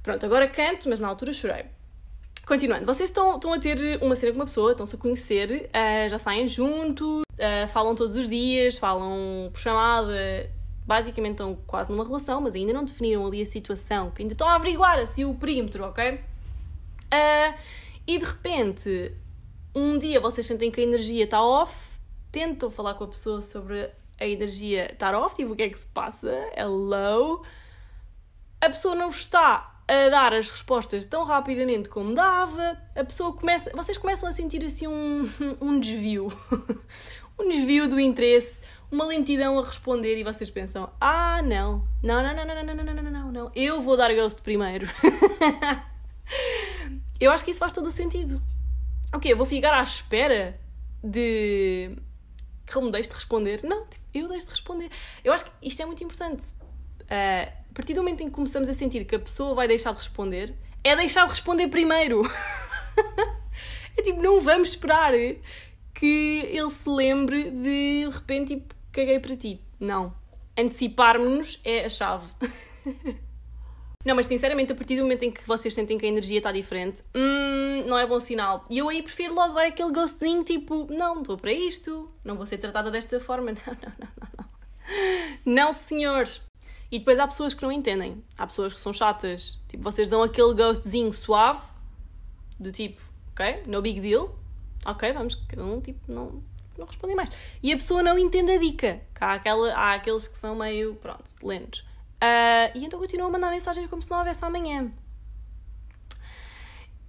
Pronto, 0.02 0.24
agora 0.24 0.48
canto, 0.48 0.88
mas 0.88 1.00
na 1.00 1.08
altura 1.08 1.32
chorei. 1.32 1.64
Continuando, 2.46 2.86
vocês 2.86 3.10
estão, 3.10 3.36
estão 3.36 3.52
a 3.52 3.58
ter 3.58 4.02
uma 4.02 4.16
cena 4.16 4.32
com 4.32 4.38
uma 4.38 4.44
pessoa, 4.44 4.72
estão-se 4.72 4.96
a 4.96 4.98
conhecer, 4.98 5.70
uh, 5.70 6.08
já 6.08 6.18
saem 6.18 6.46
juntos, 6.46 7.22
uh, 7.22 7.68
falam 7.68 7.94
todos 7.94 8.16
os 8.16 8.28
dias, 8.28 8.76
falam 8.76 9.50
por 9.52 9.60
chamada, 9.60 10.50
basicamente 10.86 11.32
estão 11.32 11.54
quase 11.66 11.92
numa 11.92 12.04
relação, 12.04 12.40
mas 12.40 12.54
ainda 12.54 12.72
não 12.72 12.84
definiram 12.84 13.26
ali 13.26 13.42
a 13.42 13.46
situação, 13.46 14.10
que 14.10 14.22
ainda 14.22 14.34
estão 14.34 14.48
a 14.48 14.54
averiguar 14.54 14.98
assim 14.98 15.24
o 15.24 15.34
perímetro, 15.34 15.84
ok? 15.84 16.14
Uh, 16.14 17.58
e 18.06 18.18
de 18.18 18.24
repente 18.24 19.12
um 19.74 19.98
dia 19.98 20.18
vocês 20.18 20.44
sentem 20.44 20.70
que 20.70 20.80
a 20.80 20.84
energia 20.84 21.24
está 21.24 21.40
off, 21.40 21.72
tentam 22.32 22.70
falar 22.70 22.94
com 22.94 23.04
a 23.04 23.08
pessoa 23.08 23.42
sobre 23.42 23.90
a 24.20 24.26
energia 24.26 24.92
estar 24.92 25.14
off, 25.14 25.34
tipo, 25.34 25.52
o 25.52 25.56
que 25.56 25.62
é 25.62 25.70
que 25.70 25.78
se 25.78 25.86
passa? 25.86 26.30
Hello? 26.54 27.42
A 28.60 28.66
pessoa 28.66 28.94
não 28.94 29.08
está 29.08 29.82
a 29.88 30.08
dar 30.08 30.34
as 30.34 30.48
respostas 30.48 31.06
tão 31.06 31.24
rapidamente 31.24 31.88
como 31.88 32.14
dava, 32.14 32.78
a 32.94 33.02
pessoa 33.02 33.32
começa, 33.32 33.70
vocês 33.74 33.98
começam 33.98 34.28
a 34.28 34.32
sentir 34.32 34.64
assim 34.64 34.86
um, 34.86 35.28
um 35.60 35.80
desvio, 35.80 36.28
um 37.36 37.48
desvio 37.48 37.88
do 37.88 37.98
interesse, 37.98 38.60
uma 38.90 39.06
lentidão 39.06 39.58
a 39.58 39.64
responder 39.64 40.16
e 40.16 40.22
vocês 40.22 40.50
pensam: 40.50 40.90
"Ah, 41.00 41.42
não. 41.42 41.88
Não, 42.02 42.22
não, 42.22 42.34
não, 42.34 42.44
não, 42.44 42.54
não, 42.54 42.74
não, 42.74 42.84
não, 42.84 42.94
não, 42.94 43.10
não, 43.10 43.32
não. 43.32 43.52
Eu 43.54 43.82
vou 43.82 43.96
dar 43.96 44.14
ghost 44.14 44.42
primeiro." 44.42 44.86
eu 47.18 47.32
acho 47.32 47.44
que 47.44 47.50
isso 47.50 47.60
faz 47.60 47.72
todo 47.72 47.86
o 47.86 47.92
sentido. 47.92 48.40
Ok, 49.12 49.32
eu 49.32 49.36
vou 49.36 49.46
ficar 49.46 49.74
à 49.74 49.82
espera 49.82 50.60
de 51.02 51.96
que 52.66 52.78
ele 52.78 52.86
me 52.86 52.92
deixe 52.92 53.08
de 53.08 53.14
responder. 53.14 53.60
Não, 53.64 53.86
tipo, 53.86 53.99
eu 54.14 54.28
deixo 54.28 54.46
de 54.46 54.52
responder. 54.52 54.90
Eu 55.24 55.32
acho 55.32 55.44
que 55.44 55.50
isto 55.62 55.80
é 55.80 55.86
muito 55.86 56.02
importante. 56.02 56.46
Uh, 57.02 57.60
a 57.70 57.74
partir 57.74 57.94
do 57.94 58.00
momento 58.00 58.22
em 58.22 58.26
que 58.26 58.32
começamos 58.32 58.68
a 58.68 58.74
sentir 58.74 59.04
que 59.04 59.14
a 59.14 59.18
pessoa 59.18 59.54
vai 59.54 59.68
deixar 59.68 59.92
de 59.92 59.98
responder, 59.98 60.54
é 60.82 60.96
deixar 60.96 61.24
de 61.24 61.30
responder 61.30 61.68
primeiro. 61.68 62.22
é 63.96 64.02
tipo, 64.02 64.20
não 64.22 64.40
vamos 64.40 64.70
esperar 64.70 65.12
que 65.94 66.48
ele 66.50 66.70
se 66.70 66.88
lembre 66.88 67.50
de 67.50 67.90
de 68.04 68.08
repente, 68.10 68.56
tipo, 68.56 68.74
caguei 68.92 69.18
para 69.20 69.36
ti. 69.36 69.60
Não. 69.78 70.14
Anteciparmos-nos 70.58 71.60
é 71.64 71.84
a 71.84 71.90
chave. 71.90 72.26
Não, 74.04 74.16
mas 74.16 74.26
sinceramente, 74.26 74.72
a 74.72 74.74
partir 74.74 74.96
do 74.96 75.02
momento 75.02 75.24
em 75.24 75.30
que 75.30 75.46
vocês 75.46 75.74
sentem 75.74 75.98
que 75.98 76.06
a 76.06 76.08
energia 76.08 76.38
está 76.38 76.50
diferente, 76.50 77.02
hum, 77.14 77.84
não 77.86 77.98
é 77.98 78.06
bom 78.06 78.18
sinal. 78.18 78.64
E 78.70 78.78
eu 78.78 78.88
aí 78.88 79.02
prefiro 79.02 79.34
logo 79.34 79.52
dar 79.52 79.66
aquele 79.66 79.92
ghostzinho 79.92 80.42
tipo: 80.42 80.86
não, 80.90 81.20
estou 81.20 81.36
para 81.36 81.52
isto, 81.52 82.10
não 82.24 82.34
vou 82.34 82.46
ser 82.46 82.58
tratada 82.58 82.90
desta 82.90 83.20
forma. 83.20 83.52
Não, 83.66 83.74
não, 83.74 83.92
não, 83.98 84.08
não, 84.16 84.28
não. 84.38 84.50
Não, 85.44 85.72
senhores. 85.72 86.42
E 86.90 86.98
depois 86.98 87.18
há 87.18 87.26
pessoas 87.26 87.54
que 87.54 87.62
não 87.62 87.70
entendem. 87.70 88.24
Há 88.36 88.46
pessoas 88.46 88.74
que 88.74 88.80
são 88.80 88.92
chatas. 88.92 89.62
Tipo, 89.68 89.84
vocês 89.84 90.08
dão 90.08 90.22
aquele 90.22 90.54
ghostzinho 90.54 91.12
suave, 91.12 91.64
do 92.58 92.72
tipo: 92.72 93.02
ok, 93.32 93.62
no 93.66 93.80
big 93.82 94.00
deal, 94.00 94.34
ok, 94.84 95.12
vamos, 95.12 95.34
cada 95.34 95.64
um, 95.64 95.80
tipo, 95.80 96.00
não, 96.10 96.42
não 96.76 96.86
respondem 96.86 97.14
mais. 97.14 97.30
E 97.62 97.72
a 97.72 97.76
pessoa 97.76 98.02
não 98.02 98.18
entende 98.18 98.52
a 98.52 98.58
dica. 98.58 99.00
Há, 99.20 99.34
aquela, 99.34 99.72
há 99.74 99.94
aqueles 99.94 100.26
que 100.26 100.38
são 100.38 100.56
meio, 100.56 100.94
pronto, 100.96 101.30
lentos. 101.42 101.84
Uh, 102.22 102.76
e 102.78 102.84
então 102.84 102.98
continuam 102.98 103.28
a 103.28 103.32
mandar 103.32 103.50
mensagens 103.50 103.88
como 103.88 104.02
se 104.02 104.10
não 104.10 104.18
houvesse 104.18 104.44
amanhã. 104.44 104.92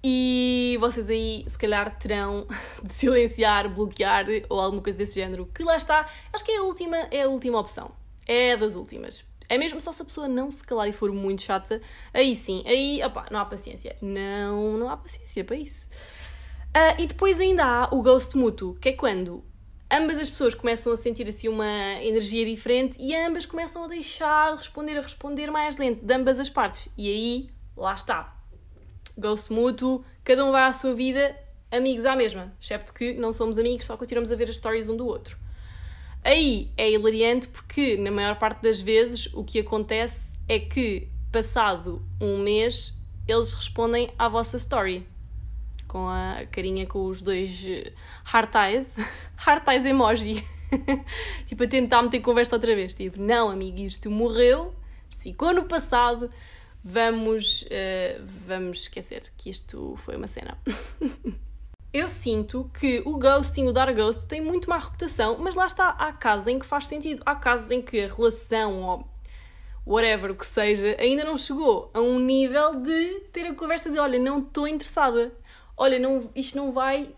E 0.03 0.77
vocês 0.79 1.09
aí, 1.09 1.45
se 1.47 1.57
calhar, 1.57 1.95
terão 1.97 2.47
de 2.81 2.91
silenciar, 2.91 3.69
bloquear 3.69 4.25
ou 4.49 4.59
alguma 4.59 4.81
coisa 4.81 4.97
desse 4.97 5.15
género. 5.15 5.45
Que 5.53 5.63
lá 5.63 5.75
está, 5.75 6.07
acho 6.33 6.43
que 6.43 6.51
é 6.51 6.57
a 6.57 6.63
última, 6.63 6.97
é 7.11 7.23
a 7.23 7.27
última 7.27 7.59
opção. 7.59 7.91
É 8.25 8.55
das 8.55 8.75
últimas. 8.75 9.29
É 9.47 9.57
mesmo 9.57 9.81
só 9.81 9.91
se 9.91 10.01
a 10.01 10.05
pessoa 10.05 10.29
não 10.29 10.49
se 10.49 10.63
calar 10.63 10.87
e 10.87 10.93
for 10.93 11.11
muito 11.11 11.43
chata, 11.43 11.81
aí 12.13 12.37
sim, 12.37 12.63
aí, 12.65 13.03
opá, 13.03 13.25
não 13.29 13.39
há 13.41 13.45
paciência. 13.45 13.97
Não, 14.01 14.77
não 14.77 14.89
há 14.89 14.95
paciência 14.95 15.43
para 15.43 15.57
isso. 15.57 15.89
Uh, 16.69 17.01
e 17.01 17.05
depois 17.05 17.37
ainda 17.37 17.65
há 17.65 17.93
o 17.93 18.01
ghost 18.01 18.37
mútuo, 18.37 18.75
que 18.75 18.89
é 18.89 18.93
quando 18.93 19.43
ambas 19.91 20.17
as 20.17 20.29
pessoas 20.29 20.55
começam 20.55 20.93
a 20.93 20.97
sentir 20.97 21.27
assim 21.27 21.49
uma 21.49 22.01
energia 22.01 22.45
diferente 22.45 22.97
e 22.99 23.15
ambas 23.15 23.45
começam 23.45 23.83
a 23.83 23.87
deixar 23.87 24.51
de 24.51 24.57
responder, 24.59 24.97
a 24.97 25.01
responder 25.01 25.51
mais 25.51 25.77
lento, 25.77 26.05
de 26.05 26.13
ambas 26.13 26.39
as 26.39 26.49
partes. 26.49 26.87
E 26.97 27.07
aí, 27.09 27.49
lá 27.75 27.93
está. 27.93 28.37
Ghost 29.17 29.51
mútuo, 29.51 30.05
cada 30.23 30.45
um 30.45 30.51
vai 30.51 30.63
à 30.63 30.73
sua 30.73 30.93
vida, 30.93 31.35
amigos 31.69 32.05
à 32.05 32.15
mesma. 32.15 32.53
Excepto 32.61 32.93
que 32.93 33.13
não 33.13 33.33
somos 33.33 33.57
amigos, 33.57 33.85
só 33.85 33.97
continuamos 33.97 34.31
a 34.31 34.35
ver 34.35 34.49
as 34.49 34.57
stories 34.57 34.87
um 34.87 34.95
do 34.95 35.05
outro. 35.05 35.37
Aí 36.23 36.71
é 36.77 36.89
hilariante 36.89 37.47
porque, 37.47 37.97
na 37.97 38.11
maior 38.11 38.37
parte 38.37 38.61
das 38.61 38.79
vezes, 38.79 39.33
o 39.33 39.43
que 39.43 39.59
acontece 39.59 40.33
é 40.47 40.59
que, 40.59 41.09
passado 41.31 42.01
um 42.19 42.37
mês, 42.37 43.01
eles 43.27 43.53
respondem 43.53 44.11
à 44.17 44.29
vossa 44.29 44.57
story 44.57 45.05
com 45.91 46.07
a 46.07 46.45
carinha 46.49 46.87
com 46.87 47.05
os 47.05 47.21
dois 47.21 47.67
eh, 47.67 47.91
heart 48.33 48.55
eyes, 48.55 48.95
heart 49.45 49.67
eyes 49.67 49.83
emoji. 49.83 50.41
tipo, 51.45 51.65
a 51.65 51.67
tentar 51.67 52.01
meter 52.01 52.21
conversa 52.21 52.55
outra 52.55 52.73
vez. 52.73 52.93
Tipo, 52.93 53.19
não, 53.19 53.49
amigo, 53.49 53.77
isto 53.79 54.09
morreu, 54.09 54.73
ficou 55.19 55.53
no 55.53 55.65
passado, 55.65 56.29
vamos, 56.81 57.63
uh, 57.63 58.23
vamos 58.47 58.83
esquecer 58.83 59.23
que 59.35 59.49
isto 59.49 59.97
foi 60.05 60.15
uma 60.15 60.29
cena. 60.29 60.57
Eu 61.91 62.07
sinto 62.07 62.71
que 62.79 63.01
o 63.05 63.17
ghosting, 63.17 63.67
o 63.67 63.73
dar 63.73 63.93
ghost, 63.93 64.25
tem 64.25 64.39
muito 64.39 64.69
má 64.69 64.77
reputação, 64.77 65.37
mas 65.37 65.55
lá 65.55 65.65
está, 65.65 65.89
há 65.89 66.13
casos 66.13 66.47
em 66.47 66.57
que 66.57 66.65
faz 66.65 66.87
sentido. 66.87 67.21
Há 67.25 67.35
casos 67.35 67.69
em 67.69 67.81
que 67.81 67.99
a 67.99 68.07
relação, 68.07 68.81
ou 68.81 69.05
whatever 69.85 70.33
que 70.33 70.45
seja, 70.45 70.95
ainda 70.97 71.25
não 71.25 71.35
chegou 71.35 71.91
a 71.93 71.99
um 71.99 72.17
nível 72.17 72.75
de 72.75 73.19
ter 73.33 73.45
a 73.45 73.53
conversa 73.53 73.91
de 73.91 73.99
olha, 73.99 74.17
não 74.17 74.39
estou 74.39 74.65
interessada 74.65 75.33
olha, 75.81 75.97
não, 75.97 76.29
isto 76.35 76.55
não 76.55 76.71
vai 76.71 77.09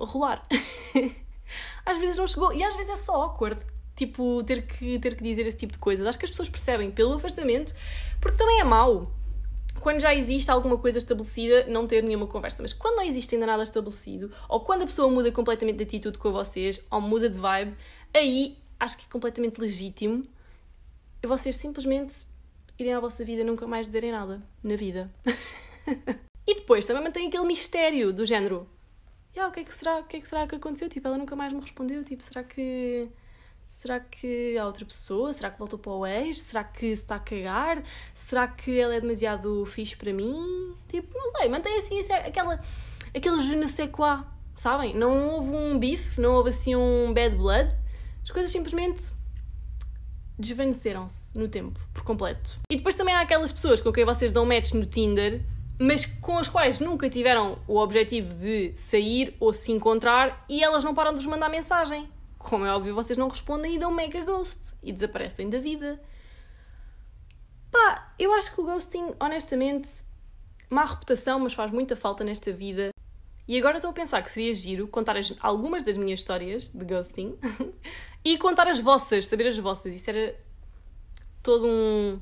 rolar. 0.00 0.46
às 1.84 1.98
vezes 1.98 2.16
não 2.16 2.26
chegou, 2.26 2.54
e 2.54 2.64
às 2.64 2.74
vezes 2.74 2.90
é 2.90 2.96
só 2.96 3.22
awkward. 3.22 3.60
Tipo, 3.94 4.42
ter 4.44 4.66
que, 4.66 4.98
ter 4.98 5.14
que 5.14 5.22
dizer 5.22 5.46
esse 5.46 5.58
tipo 5.58 5.74
de 5.74 5.78
coisas. 5.78 6.06
Acho 6.06 6.18
que 6.18 6.24
as 6.24 6.30
pessoas 6.30 6.48
percebem 6.48 6.90
pelo 6.90 7.12
afastamento, 7.12 7.74
porque 8.18 8.38
também 8.38 8.60
é 8.60 8.64
mau 8.64 9.12
quando 9.80 10.00
já 10.00 10.14
existe 10.14 10.50
alguma 10.50 10.78
coisa 10.78 10.98
estabelecida, 10.98 11.66
não 11.68 11.86
ter 11.86 12.02
nenhuma 12.02 12.26
conversa. 12.26 12.62
Mas 12.62 12.72
quando 12.72 12.96
não 12.96 13.04
existe 13.04 13.34
ainda 13.34 13.46
nada 13.46 13.62
estabelecido, 13.62 14.32
ou 14.48 14.60
quando 14.60 14.82
a 14.82 14.86
pessoa 14.86 15.10
muda 15.10 15.30
completamente 15.30 15.76
de 15.76 15.84
atitude 15.84 16.18
com 16.18 16.32
vocês, 16.32 16.84
ou 16.90 17.00
muda 17.00 17.28
de 17.28 17.38
vibe, 17.38 17.76
aí 18.14 18.56
acho 18.80 18.96
que 18.96 19.04
é 19.04 19.08
completamente 19.10 19.60
legítimo 19.60 20.24
vocês 21.26 21.56
simplesmente 21.56 22.26
irem 22.78 22.94
à 22.94 23.00
vossa 23.00 23.24
vida 23.24 23.44
nunca 23.44 23.66
mais 23.66 23.86
dizerem 23.86 24.12
nada 24.12 24.42
na 24.62 24.76
vida. 24.76 25.10
E 26.48 26.54
depois 26.54 26.86
também 26.86 27.04
mantém 27.04 27.28
aquele 27.28 27.44
mistério 27.44 28.10
do 28.10 28.24
género. 28.24 28.66
Yeah, 29.36 29.50
o, 29.50 29.52
que 29.52 29.60
é 29.60 29.64
que 29.64 29.74
será, 29.74 29.98
o 29.98 30.04
que 30.04 30.16
é 30.16 30.20
que 30.20 30.26
será 30.26 30.46
que 30.46 30.54
aconteceu? 30.54 30.88
Tipo, 30.88 31.08
ela 31.08 31.18
nunca 31.18 31.36
mais 31.36 31.52
me 31.52 31.60
respondeu. 31.60 32.02
Tipo, 32.02 32.22
será 32.22 32.42
que. 32.42 33.06
Será 33.66 34.00
que 34.00 34.56
há 34.56 34.64
outra 34.64 34.86
pessoa? 34.86 35.30
Será 35.30 35.50
que 35.50 35.58
voltou 35.58 35.78
para 35.78 35.92
o 35.92 36.06
ex? 36.06 36.40
Será 36.40 36.64
que 36.64 36.86
se 36.96 37.02
está 37.02 37.16
a 37.16 37.20
cagar? 37.20 37.82
Será 38.14 38.48
que 38.48 38.80
ela 38.80 38.94
é 38.94 39.00
demasiado 39.00 39.66
fixe 39.66 39.94
para 39.94 40.10
mim? 40.10 40.74
Tipo, 40.88 41.18
não 41.18 41.32
sei, 41.32 41.50
mantém 41.50 41.76
assim 41.76 42.00
aquela, 42.12 42.64
aquele 43.14 43.42
je 43.42 43.54
ne 43.54 43.68
sais 43.68 43.90
quoi, 43.90 44.24
sabem? 44.54 44.94
Não 44.94 45.34
houve 45.34 45.50
um 45.50 45.78
bife, 45.78 46.18
não 46.18 46.32
houve 46.32 46.48
assim 46.48 46.74
um 46.74 47.12
bad 47.12 47.36
blood. 47.36 47.76
As 48.24 48.30
coisas 48.30 48.50
simplesmente 48.50 49.04
desvaneceram-se 50.38 51.36
no 51.36 51.46
tempo, 51.46 51.78
por 51.92 52.04
completo. 52.04 52.58
E 52.70 52.76
depois 52.76 52.94
também 52.94 53.14
há 53.14 53.20
aquelas 53.20 53.52
pessoas 53.52 53.80
com 53.80 53.92
quem 53.92 54.06
vocês 54.06 54.32
dão 54.32 54.46
match 54.46 54.72
no 54.72 54.86
Tinder 54.86 55.44
mas 55.78 56.04
com 56.04 56.38
as 56.38 56.48
quais 56.48 56.80
nunca 56.80 57.08
tiveram 57.08 57.58
o 57.68 57.76
objetivo 57.76 58.34
de 58.34 58.76
sair 58.76 59.36
ou 59.38 59.54
se 59.54 59.70
encontrar 59.70 60.44
e 60.48 60.62
elas 60.62 60.82
não 60.82 60.94
param 60.94 61.12
de 61.12 61.18
vos 61.18 61.26
mandar 61.26 61.48
mensagem. 61.48 62.10
Como 62.36 62.64
é 62.64 62.74
óbvio, 62.74 62.94
vocês 62.94 63.16
não 63.16 63.28
respondem 63.28 63.74
e 63.74 63.78
dão 63.78 63.90
mega 63.90 64.24
ghost 64.24 64.74
e 64.82 64.92
desaparecem 64.92 65.48
da 65.48 65.58
vida. 65.58 66.00
Pá, 67.70 68.12
eu 68.18 68.32
acho 68.32 68.54
que 68.54 68.60
o 68.60 68.64
ghosting, 68.64 69.14
honestamente, 69.20 69.88
má 70.70 70.84
reputação, 70.84 71.38
mas 71.38 71.52
faz 71.52 71.70
muita 71.70 71.94
falta 71.94 72.24
nesta 72.24 72.52
vida. 72.52 72.90
E 73.46 73.56
agora 73.56 73.76
estou 73.76 73.90
a 73.90 73.94
pensar 73.94 74.22
que 74.22 74.30
seria 74.30 74.54
giro 74.54 74.88
contar 74.88 75.16
as, 75.16 75.32
algumas 75.40 75.82
das 75.82 75.96
minhas 75.96 76.20
histórias 76.20 76.68
de 76.68 76.84
ghosting 76.84 77.38
e 78.24 78.36
contar 78.36 78.68
as 78.68 78.78
vossas, 78.78 79.26
saber 79.26 79.46
as 79.46 79.56
vossas. 79.58 79.92
Isso 79.92 80.10
era 80.10 80.38
todo 81.42 81.66
um, 81.66 82.20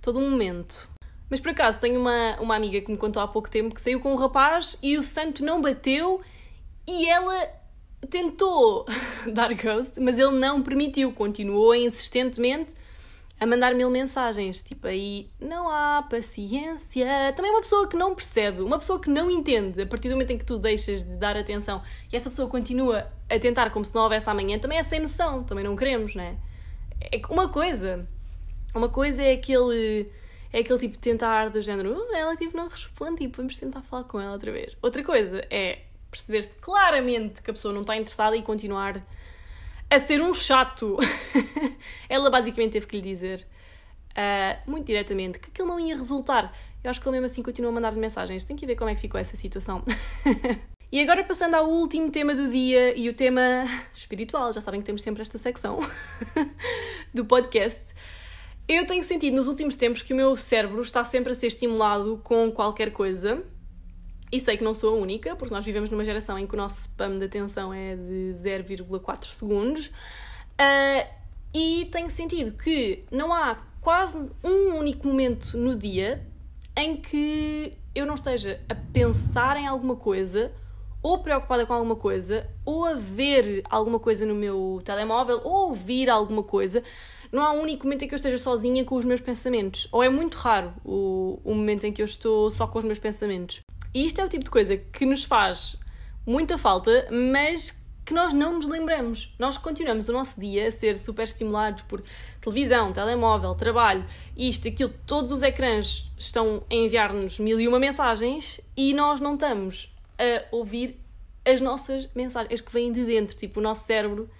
todo 0.00 0.18
um 0.18 0.30
momento. 0.30 0.93
Mas 1.28 1.40
por 1.40 1.50
acaso 1.50 1.78
tenho 1.78 2.00
uma, 2.00 2.36
uma 2.40 2.54
amiga 2.54 2.80
que 2.80 2.90
me 2.90 2.98
contou 2.98 3.22
há 3.22 3.28
pouco 3.28 3.50
tempo 3.50 3.74
que 3.74 3.80
saiu 3.80 4.00
com 4.00 4.12
um 4.12 4.16
rapaz 4.16 4.78
e 4.82 4.96
o 4.96 5.02
santo 5.02 5.44
não 5.44 5.60
bateu 5.60 6.20
e 6.86 7.08
ela 7.08 7.48
tentou 8.10 8.86
dar 9.32 9.54
ghost, 9.54 9.98
mas 10.00 10.18
ele 10.18 10.38
não 10.38 10.62
permitiu, 10.62 11.12
continuou 11.12 11.74
insistentemente 11.74 12.74
a 13.38 13.46
mandar 13.46 13.74
mil 13.74 13.90
mensagens. 13.90 14.62
Tipo, 14.62 14.86
aí 14.86 15.30
não 15.40 15.68
há 15.68 16.02
paciência. 16.08 17.32
Também 17.34 17.50
uma 17.50 17.60
pessoa 17.60 17.88
que 17.88 17.96
não 17.96 18.14
percebe, 18.14 18.62
uma 18.62 18.78
pessoa 18.78 19.00
que 19.00 19.10
não 19.10 19.30
entende, 19.30 19.82
a 19.82 19.86
partir 19.86 20.08
do 20.08 20.12
momento 20.12 20.30
em 20.30 20.38
que 20.38 20.44
tu 20.44 20.58
deixas 20.58 21.04
de 21.04 21.16
dar 21.16 21.36
atenção 21.36 21.82
e 22.12 22.16
essa 22.16 22.30
pessoa 22.30 22.48
continua 22.48 23.10
a 23.28 23.38
tentar 23.38 23.70
como 23.70 23.84
se 23.84 23.94
não 23.94 24.02
houvesse 24.02 24.28
amanhã, 24.28 24.58
também 24.58 24.78
é 24.78 24.82
sem 24.82 25.00
noção, 25.00 25.42
também 25.42 25.64
não 25.64 25.76
queremos, 25.76 26.14
né? 26.14 26.36
É 27.00 27.20
uma 27.28 27.48
coisa. 27.48 28.06
Uma 28.74 28.88
coisa 28.88 29.22
é 29.22 29.32
aquele 29.32 30.10
é 30.54 30.60
aquele 30.60 30.78
tipo 30.78 30.96
tentar 30.98 31.50
do 31.50 31.60
género, 31.60 31.98
uh, 31.98 32.14
ela 32.14 32.36
tipo 32.36 32.56
não 32.56 32.68
responde, 32.68 33.22
tipo, 33.22 33.38
vamos 33.38 33.56
tentar 33.56 33.82
falar 33.82 34.04
com 34.04 34.20
ela 34.20 34.34
outra 34.34 34.52
vez. 34.52 34.76
Outra 34.80 35.02
coisa 35.02 35.44
é 35.50 35.80
perceber-se 36.08 36.50
claramente 36.60 37.42
que 37.42 37.50
a 37.50 37.52
pessoa 37.52 37.74
não 37.74 37.80
está 37.80 37.96
interessada 37.96 38.36
e 38.36 38.42
continuar 38.42 39.04
a 39.90 39.98
ser 39.98 40.22
um 40.22 40.32
chato. 40.32 40.96
ela 42.08 42.30
basicamente 42.30 42.74
teve 42.74 42.86
que 42.86 42.94
lhe 42.94 43.02
dizer 43.02 43.44
uh, 44.10 44.70
muito 44.70 44.86
diretamente 44.86 45.40
que 45.40 45.50
aquilo 45.50 45.66
não 45.66 45.80
ia 45.80 45.96
resultar. 45.96 46.56
Eu 46.84 46.90
acho 46.90 47.00
que 47.00 47.08
ele 47.08 47.16
mesmo 47.16 47.26
assim 47.26 47.42
continua 47.42 47.72
a 47.72 47.74
mandar-lhe 47.74 47.98
mensagens. 47.98 48.44
Tem 48.44 48.54
que 48.54 48.64
ver 48.64 48.76
como 48.76 48.88
é 48.88 48.94
que 48.94 49.00
ficou 49.00 49.20
essa 49.20 49.36
situação. 49.36 49.82
E 50.92 51.00
agora 51.00 51.24
passando 51.24 51.54
ao 51.54 51.68
último 51.68 52.08
tema 52.08 52.36
do 52.36 52.48
dia 52.48 52.96
e 52.96 53.08
o 53.08 53.12
tema 53.12 53.40
espiritual, 53.92 54.52
já 54.52 54.60
sabem 54.60 54.78
que 54.78 54.86
temos 54.86 55.02
sempre 55.02 55.22
esta 55.22 55.36
secção 55.38 55.80
do 57.12 57.24
podcast. 57.24 57.92
Eu 58.66 58.86
tenho 58.86 59.04
sentido 59.04 59.34
nos 59.34 59.46
últimos 59.46 59.76
tempos 59.76 60.00
que 60.00 60.14
o 60.14 60.16
meu 60.16 60.34
cérebro 60.36 60.80
está 60.80 61.04
sempre 61.04 61.32
a 61.32 61.34
ser 61.34 61.48
estimulado 61.48 62.20
com 62.24 62.50
qualquer 62.50 62.92
coisa. 62.92 63.42
E 64.32 64.40
sei 64.40 64.56
que 64.56 64.64
não 64.64 64.74
sou 64.74 64.94
a 64.94 64.98
única, 64.98 65.36
porque 65.36 65.52
nós 65.52 65.64
vivemos 65.64 65.90
numa 65.90 66.04
geração 66.04 66.38
em 66.38 66.46
que 66.46 66.54
o 66.54 66.56
nosso 66.56 66.80
spam 66.80 67.18
de 67.18 67.26
atenção 67.26 67.72
é 67.74 67.94
de 67.94 68.32
0,4 68.34 69.26
segundos. 69.26 69.88
Uh, 69.88 71.06
e 71.52 71.88
tenho 71.92 72.10
sentido 72.10 72.56
que 72.56 73.04
não 73.10 73.32
há 73.32 73.62
quase 73.80 74.32
um 74.42 74.76
único 74.76 75.06
momento 75.06 75.58
no 75.58 75.76
dia 75.76 76.26
em 76.74 76.96
que 76.96 77.76
eu 77.94 78.06
não 78.06 78.14
esteja 78.14 78.60
a 78.68 78.74
pensar 78.74 79.56
em 79.56 79.66
alguma 79.66 79.94
coisa 79.94 80.50
ou 81.04 81.18
preocupada 81.18 81.66
com 81.66 81.74
alguma 81.74 81.96
coisa, 81.96 82.48
ou 82.64 82.86
a 82.86 82.94
ver 82.94 83.62
alguma 83.68 83.98
coisa 83.98 84.24
no 84.24 84.34
meu 84.34 84.80
telemóvel, 84.82 85.38
ou 85.44 85.68
ouvir 85.68 86.08
alguma 86.08 86.42
coisa, 86.42 86.82
não 87.34 87.42
há 87.42 87.52
um 87.52 87.62
único 87.62 87.84
momento 87.84 88.04
em 88.04 88.08
que 88.08 88.14
eu 88.14 88.16
esteja 88.16 88.38
sozinha 88.38 88.84
com 88.84 88.94
os 88.94 89.04
meus 89.04 89.20
pensamentos. 89.20 89.88
Ou 89.90 90.02
é 90.02 90.08
muito 90.08 90.36
raro 90.36 90.72
o, 90.84 91.40
o 91.44 91.54
momento 91.54 91.84
em 91.84 91.92
que 91.92 92.00
eu 92.00 92.06
estou 92.06 92.50
só 92.50 92.66
com 92.66 92.78
os 92.78 92.84
meus 92.84 92.98
pensamentos. 92.98 93.60
E 93.92 94.06
isto 94.06 94.20
é 94.20 94.24
o 94.24 94.28
tipo 94.28 94.44
de 94.44 94.50
coisa 94.50 94.76
que 94.76 95.04
nos 95.04 95.24
faz 95.24 95.76
muita 96.24 96.56
falta, 96.56 97.08
mas 97.10 97.82
que 98.04 98.14
nós 98.14 98.32
não 98.32 98.54
nos 98.54 98.66
lembramos. 98.66 99.34
Nós 99.38 99.58
continuamos 99.58 100.08
o 100.08 100.12
nosso 100.12 100.38
dia 100.38 100.68
a 100.68 100.70
ser 100.70 100.96
super 100.96 101.24
estimulados 101.24 101.82
por 101.82 102.04
televisão, 102.40 102.92
telemóvel, 102.92 103.54
trabalho, 103.54 104.04
isto, 104.36 104.68
aquilo, 104.68 104.92
todos 105.04 105.32
os 105.32 105.42
ecrãs 105.42 106.12
estão 106.16 106.62
a 106.70 106.74
enviar-nos 106.74 107.38
mil 107.40 107.58
e 107.58 107.66
uma 107.66 107.80
mensagens 107.80 108.60
e 108.76 108.92
nós 108.94 109.20
não 109.20 109.34
estamos 109.34 109.92
a 110.18 110.54
ouvir 110.54 111.00
as 111.44 111.60
nossas 111.60 112.08
mensagens, 112.14 112.60
que 112.60 112.72
vêm 112.72 112.92
de 112.92 113.04
dentro. 113.04 113.34
Tipo, 113.34 113.58
o 113.58 113.62
nosso 113.62 113.86
cérebro 113.86 114.30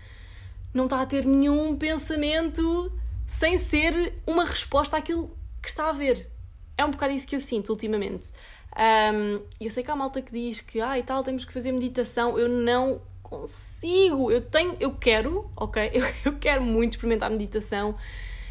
não 0.74 0.84
está 0.84 1.00
a 1.00 1.06
ter 1.06 1.24
nenhum 1.24 1.76
pensamento 1.76 2.92
sem 3.26 3.56
ser 3.56 4.14
uma 4.26 4.44
resposta 4.44 4.96
àquilo 4.96 5.34
que 5.62 5.68
está 5.68 5.88
a 5.88 5.92
ver. 5.92 6.28
É 6.76 6.84
um 6.84 6.90
bocado 6.90 7.12
isso 7.12 7.26
que 7.26 7.36
eu 7.36 7.40
sinto 7.40 7.70
ultimamente. 7.70 8.30
Um, 8.76 9.40
eu 9.60 9.70
sei 9.70 9.84
que 9.84 9.90
há 9.90 9.96
malta 9.96 10.20
que 10.20 10.32
diz 10.32 10.60
que 10.60 10.80
ah, 10.80 10.98
e 10.98 11.02
tal, 11.02 11.22
temos 11.22 11.44
que 11.44 11.52
fazer 11.52 11.70
meditação. 11.70 12.36
Eu 12.36 12.48
não 12.48 13.00
consigo. 13.22 14.30
Eu 14.30 14.42
tenho, 14.42 14.76
eu 14.80 14.94
quero, 14.94 15.48
ok? 15.56 15.90
Eu, 15.94 16.04
eu 16.24 16.38
quero 16.38 16.62
muito 16.62 16.94
experimentar 16.94 17.30
meditação. 17.30 17.94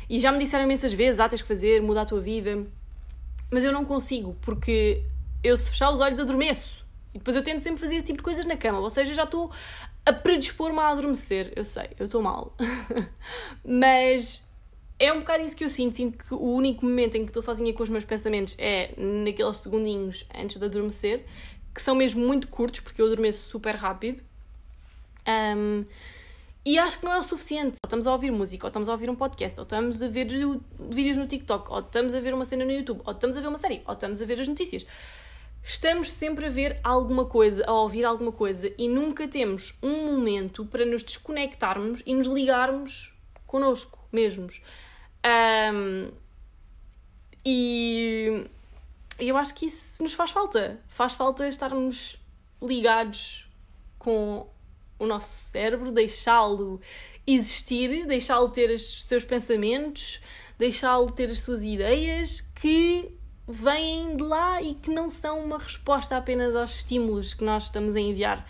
E 0.10 0.20
já 0.20 0.32
me 0.32 0.40
disseram 0.40 0.64
imensas 0.64 0.94
vezes: 0.94 1.20
ah, 1.20 1.28
tens 1.28 1.42
que 1.42 1.48
fazer, 1.48 1.82
muda 1.82 2.02
a 2.02 2.06
tua 2.06 2.22
vida. 2.22 2.66
Mas 3.52 3.64
eu 3.64 3.72
não 3.72 3.86
consigo, 3.86 4.36
porque 4.42 5.04
eu, 5.44 5.56
se 5.56 5.70
fechar 5.70 5.92
os 5.92 6.00
olhos, 6.00 6.20
adormeço. 6.20 6.84
E 7.14 7.20
depois 7.20 7.36
eu 7.36 7.44
tento 7.44 7.60
sempre 7.60 7.80
fazer 7.80 7.96
esse 7.96 8.06
tipo 8.08 8.18
de 8.18 8.24
coisas 8.24 8.46
na 8.48 8.58
cama, 8.58 8.80
ou 8.80 8.90
seja, 8.90 9.14
já 9.14 9.26
estou 9.26 9.52
a 10.06 10.12
predispor-me 10.12 10.80
a 10.80 10.90
adormecer. 10.90 11.54
Eu 11.56 11.66
sei, 11.66 11.90
eu 11.98 12.06
estou 12.06 12.22
mal. 12.22 12.56
Mas 13.64 14.50
é 15.00 15.12
um 15.12 15.20
bocado 15.20 15.44
isso 15.44 15.56
que 15.56 15.64
eu 15.64 15.70
sinto. 15.70 15.96
Sinto 15.96 16.18
que 16.18 16.34
o 16.34 16.54
único 16.54 16.86
momento 16.86 17.16
em 17.16 17.24
que 17.24 17.30
estou 17.30 17.42
sozinha 17.42 17.74
com 17.74 17.84
os 17.84 17.90
meus 17.90 18.04
pensamentos 18.04 18.56
é 18.60 18.94
naqueles 18.98 19.58
segundinhos 19.58 20.26
antes 20.34 20.58
de 20.58 20.66
adormecer, 20.66 21.26
que 21.74 21.82
são 21.82 21.96
mesmo 21.96 22.26
muito 22.26 22.48
curtos, 22.48 22.82
porque 22.82 23.02
eu 23.02 23.06
adormeço 23.06 23.50
super 23.50 23.76
rápido. 23.76 24.22
Um, 25.28 25.86
e 26.66 26.78
acho 26.78 27.00
que 27.00 27.06
não 27.06 27.14
é 27.14 27.20
o 27.20 27.24
suficiente. 27.24 27.78
Ou 27.84 27.88
estamos 27.88 28.08
a 28.08 28.12
ouvir 28.14 28.32
música, 28.32 28.66
ou 28.66 28.70
estamos 28.70 28.88
a 28.88 28.92
ouvir 28.94 29.10
um 29.10 29.16
podcast, 29.16 29.60
ou 29.60 29.64
estamos 29.64 30.02
a 30.02 30.08
ver 30.08 30.28
vídeos 30.80 31.18
no 31.18 31.28
TikTok, 31.28 31.72
ou 31.72 31.80
estamos 31.80 32.14
a 32.14 32.20
ver 32.20 32.34
uma 32.34 32.46
cena 32.46 32.64
no 32.64 32.72
YouTube, 32.72 33.02
ou 33.06 33.12
estamos 33.12 33.36
a 33.36 33.42
ver 33.42 33.48
uma 33.48 33.58
série, 33.58 33.82
ou 33.86 33.94
estamos 33.94 34.22
a 34.22 34.26
ver 34.26 34.40
as 34.40 34.48
notícias 34.48 34.86
estamos 35.64 36.12
sempre 36.12 36.46
a 36.46 36.50
ver 36.50 36.80
alguma 36.84 37.26
coisa, 37.26 37.64
a 37.66 37.74
ouvir 37.74 38.04
alguma 38.04 38.32
coisa 38.32 38.72
e 38.78 38.88
nunca 38.88 39.28
temos 39.28 39.78
um 39.82 40.12
momento 40.12 40.66
para 40.66 40.86
nos 40.86 41.04
desconectarmos 41.04 42.04
e 42.06 42.14
nos 42.14 42.28
ligarmos 42.28 43.14
connosco 43.48 44.00
mesmos. 44.12 44.62
Um, 45.26 46.12
e 47.46 48.46
eu 49.20 49.38
acho 49.38 49.56
que 49.56 49.68
isso 49.68 50.04
nos 50.04 50.14
faz 50.14 50.32
falta. 50.32 50.80
Faz 50.88 51.14
falta 51.14 51.48
estarmos 51.48 52.18
ligados 52.62 53.50
com 54.00 54.48
o 55.00 55.06
nosso 55.06 55.28
cérebro, 55.52 55.92
deixá-lo 55.92 56.80
existir, 57.26 58.06
deixá-lo 58.06 58.50
ter 58.50 58.70
os 58.70 59.06
seus 59.06 59.24
pensamentos, 59.24 60.22
deixá-lo 60.58 61.12
ter 61.12 61.30
as 61.30 61.42
suas 61.42 61.62
ideias 61.62 62.42
que 62.42 63.18
vêm 63.48 64.16
de 64.16 64.24
lá 64.24 64.62
e 64.62 64.74
que 64.76 64.90
não 64.90 65.10
são 65.10 65.44
uma 65.44 65.58
resposta 65.58 66.18
apenas 66.18 66.56
aos 66.56 66.76
estímulos 66.78 67.34
que 67.34 67.44
nós 67.44 67.66
estamos 67.66 67.96
a 67.96 68.00
enviar. 68.00 68.48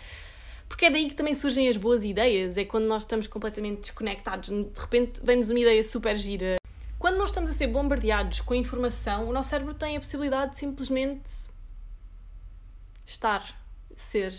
Porque 0.68 0.86
é 0.86 0.90
daí 0.90 1.08
que 1.08 1.14
também 1.14 1.34
surgem 1.34 1.68
as 1.68 1.76
boas 1.76 2.04
ideias, 2.04 2.56
é 2.56 2.64
quando 2.64 2.84
nós 2.84 3.02
estamos 3.02 3.26
completamente 3.26 3.80
desconectados, 3.80 4.48
de 4.48 4.80
repente 4.80 5.20
vem-nos 5.22 5.50
uma 5.50 5.60
ideia 5.60 5.82
super 5.84 6.16
gira. 6.16 6.56
Quando 6.98 7.18
nós 7.18 7.30
estamos 7.30 7.50
a 7.50 7.52
ser 7.52 7.66
bombardeados 7.66 8.40
com 8.40 8.54
informação, 8.54 9.28
o 9.28 9.32
nosso 9.32 9.50
cérebro 9.50 9.74
tem 9.74 9.96
a 9.96 10.00
possibilidade 10.00 10.52
de 10.52 10.58
simplesmente 10.58 11.30
estar, 13.06 13.60
ser, 13.94 14.34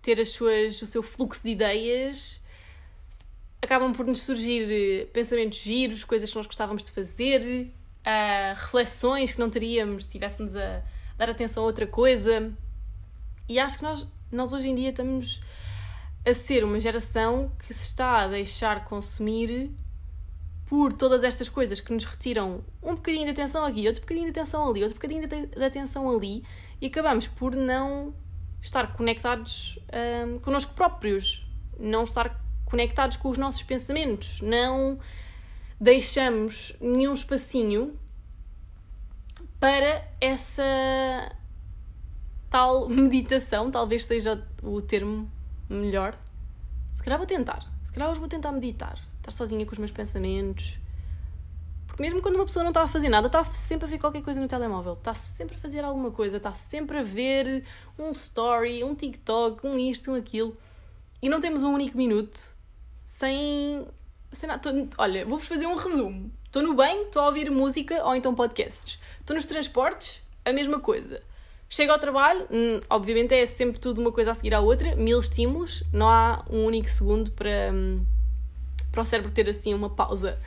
ter 0.00 0.20
as 0.20 0.30
suas, 0.30 0.80
o 0.80 0.86
seu 0.86 1.02
fluxo 1.02 1.42
de 1.42 1.50
ideias. 1.50 2.40
Acabam 3.60 3.92
por 3.92 4.06
nos 4.06 4.22
surgir 4.22 5.08
pensamentos 5.12 5.58
giros, 5.58 6.04
coisas 6.04 6.30
que 6.30 6.36
nós 6.36 6.46
gostávamos 6.46 6.84
de 6.84 6.92
fazer, 6.92 7.70
uh, 8.08 8.54
reflexões 8.54 9.32
que 9.32 9.38
não 9.38 9.50
teríamos 9.50 10.04
se 10.04 10.08
estivéssemos 10.08 10.56
a 10.56 10.82
dar 11.18 11.28
atenção 11.28 11.62
a 11.62 11.66
outra 11.66 11.86
coisa. 11.86 12.52
E 13.48 13.58
acho 13.58 13.78
que 13.78 13.84
nós, 13.84 14.10
nós 14.32 14.52
hoje 14.52 14.68
em 14.68 14.74
dia 14.74 14.90
estamos 14.90 15.42
a 16.24 16.32
ser 16.32 16.64
uma 16.64 16.80
geração 16.80 17.52
que 17.66 17.74
se 17.74 17.84
está 17.84 18.22
a 18.22 18.28
deixar 18.28 18.84
consumir 18.84 19.70
por 20.66 20.92
todas 20.92 21.24
estas 21.24 21.48
coisas 21.48 21.80
que 21.80 21.92
nos 21.92 22.04
retiram 22.04 22.62
um 22.82 22.94
bocadinho 22.94 23.24
de 23.24 23.30
atenção 23.30 23.64
aqui, 23.64 23.86
outro 23.86 24.02
bocadinho 24.02 24.26
de 24.26 24.38
atenção 24.38 24.68
ali, 24.68 24.82
outro 24.82 24.96
bocadinho 24.96 25.26
de 25.26 25.64
atenção 25.64 26.14
ali 26.14 26.44
e 26.80 26.86
acabamos 26.86 27.26
por 27.26 27.56
não 27.56 28.14
estar 28.60 28.94
conectados 28.94 29.78
um, 30.26 30.38
connosco 30.40 30.74
próprios, 30.74 31.48
não 31.78 32.04
estar 32.04 32.38
conectados 32.66 33.16
com 33.16 33.30
os 33.30 33.38
nossos 33.38 33.62
pensamentos, 33.62 34.42
não 34.42 34.98
deixamos 35.80 36.76
nenhum 36.80 37.14
espacinho 37.14 37.98
para 39.60 40.06
essa 40.20 40.62
tal 42.50 42.88
meditação, 42.88 43.70
talvez 43.70 44.04
seja 44.04 44.44
o 44.62 44.80
termo 44.80 45.30
melhor. 45.68 46.18
Se 46.96 47.02
calhar 47.02 47.18
vou 47.18 47.26
tentar. 47.26 47.70
Se 47.84 47.92
calhar 47.92 48.10
hoje 48.10 48.20
vou 48.20 48.28
tentar 48.28 48.52
meditar. 48.52 48.98
Estar 49.18 49.30
sozinha 49.30 49.64
com 49.64 49.72
os 49.72 49.78
meus 49.78 49.90
pensamentos. 49.90 50.78
Porque 51.86 52.02
mesmo 52.02 52.22
quando 52.22 52.36
uma 52.36 52.44
pessoa 52.44 52.62
não 52.62 52.70
está 52.70 52.82
a 52.82 52.88
fazer 52.88 53.08
nada, 53.08 53.26
está 53.26 53.42
sempre 53.44 53.86
a 53.86 53.88
ver 53.88 53.98
qualquer 53.98 54.22
coisa 54.22 54.40
no 54.40 54.48
telemóvel. 54.48 54.94
Está 54.94 55.14
sempre 55.14 55.56
a 55.56 55.58
fazer 55.58 55.84
alguma 55.84 56.10
coisa. 56.10 56.38
Está 56.38 56.54
sempre 56.54 56.98
a 56.98 57.02
ver 57.02 57.64
um 57.98 58.10
story, 58.10 58.82
um 58.84 58.94
TikTok, 58.94 59.66
um 59.66 59.78
isto, 59.78 60.10
um 60.10 60.14
aquilo. 60.14 60.56
E 61.20 61.28
não 61.28 61.40
temos 61.40 61.62
um 61.62 61.72
único 61.72 61.96
minuto 61.96 62.38
sem 63.02 63.86
tô, 64.62 64.70
olha, 64.98 65.24
vou-vos 65.24 65.46
fazer 65.46 65.66
um 65.66 65.74
resumo. 65.74 66.30
Estou 66.44 66.62
no 66.62 66.74
banho, 66.74 67.02
estou 67.02 67.22
a 67.22 67.26
ouvir 67.26 67.50
música 67.50 68.04
ou 68.04 68.14
então 68.14 68.34
podcasts. 68.34 68.98
Estou 69.20 69.36
nos 69.36 69.46
transportes, 69.46 70.26
a 70.44 70.52
mesma 70.52 70.80
coisa. 70.80 71.22
Chego 71.70 71.92
ao 71.92 71.98
trabalho, 71.98 72.46
hum, 72.50 72.80
obviamente 72.88 73.34
é 73.34 73.44
sempre 73.44 73.78
tudo 73.78 74.00
uma 74.00 74.10
coisa 74.10 74.30
a 74.30 74.34
seguir 74.34 74.54
à 74.54 74.60
outra, 74.60 74.96
mil 74.96 75.20
estímulos, 75.20 75.84
não 75.92 76.08
há 76.08 76.42
um 76.48 76.64
único 76.64 76.88
segundo 76.88 77.30
para, 77.32 77.70
hum, 77.72 78.02
para 78.90 79.02
o 79.02 79.04
cérebro 79.04 79.30
ter 79.30 79.48
assim 79.48 79.74
uma 79.74 79.90
pausa. 79.90 80.38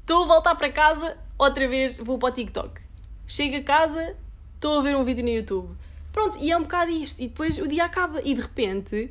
Estou 0.00 0.22
a 0.22 0.26
voltar 0.26 0.54
para 0.54 0.70
casa, 0.70 1.18
outra 1.36 1.66
vez 1.66 1.98
vou 1.98 2.18
para 2.18 2.28
o 2.28 2.32
TikTok. 2.32 2.80
Chego 3.26 3.56
a 3.56 3.62
casa, 3.62 4.14
estou 4.54 4.78
a 4.78 4.82
ver 4.82 4.94
um 4.94 5.04
vídeo 5.04 5.24
no 5.24 5.30
YouTube. 5.30 5.76
Pronto, 6.12 6.38
e 6.38 6.50
é 6.50 6.56
um 6.56 6.62
bocado 6.62 6.92
isto. 6.92 7.20
E 7.20 7.28
depois 7.28 7.58
o 7.58 7.66
dia 7.66 7.84
acaba 7.84 8.22
e 8.22 8.34
de 8.34 8.40
repente 8.40 9.10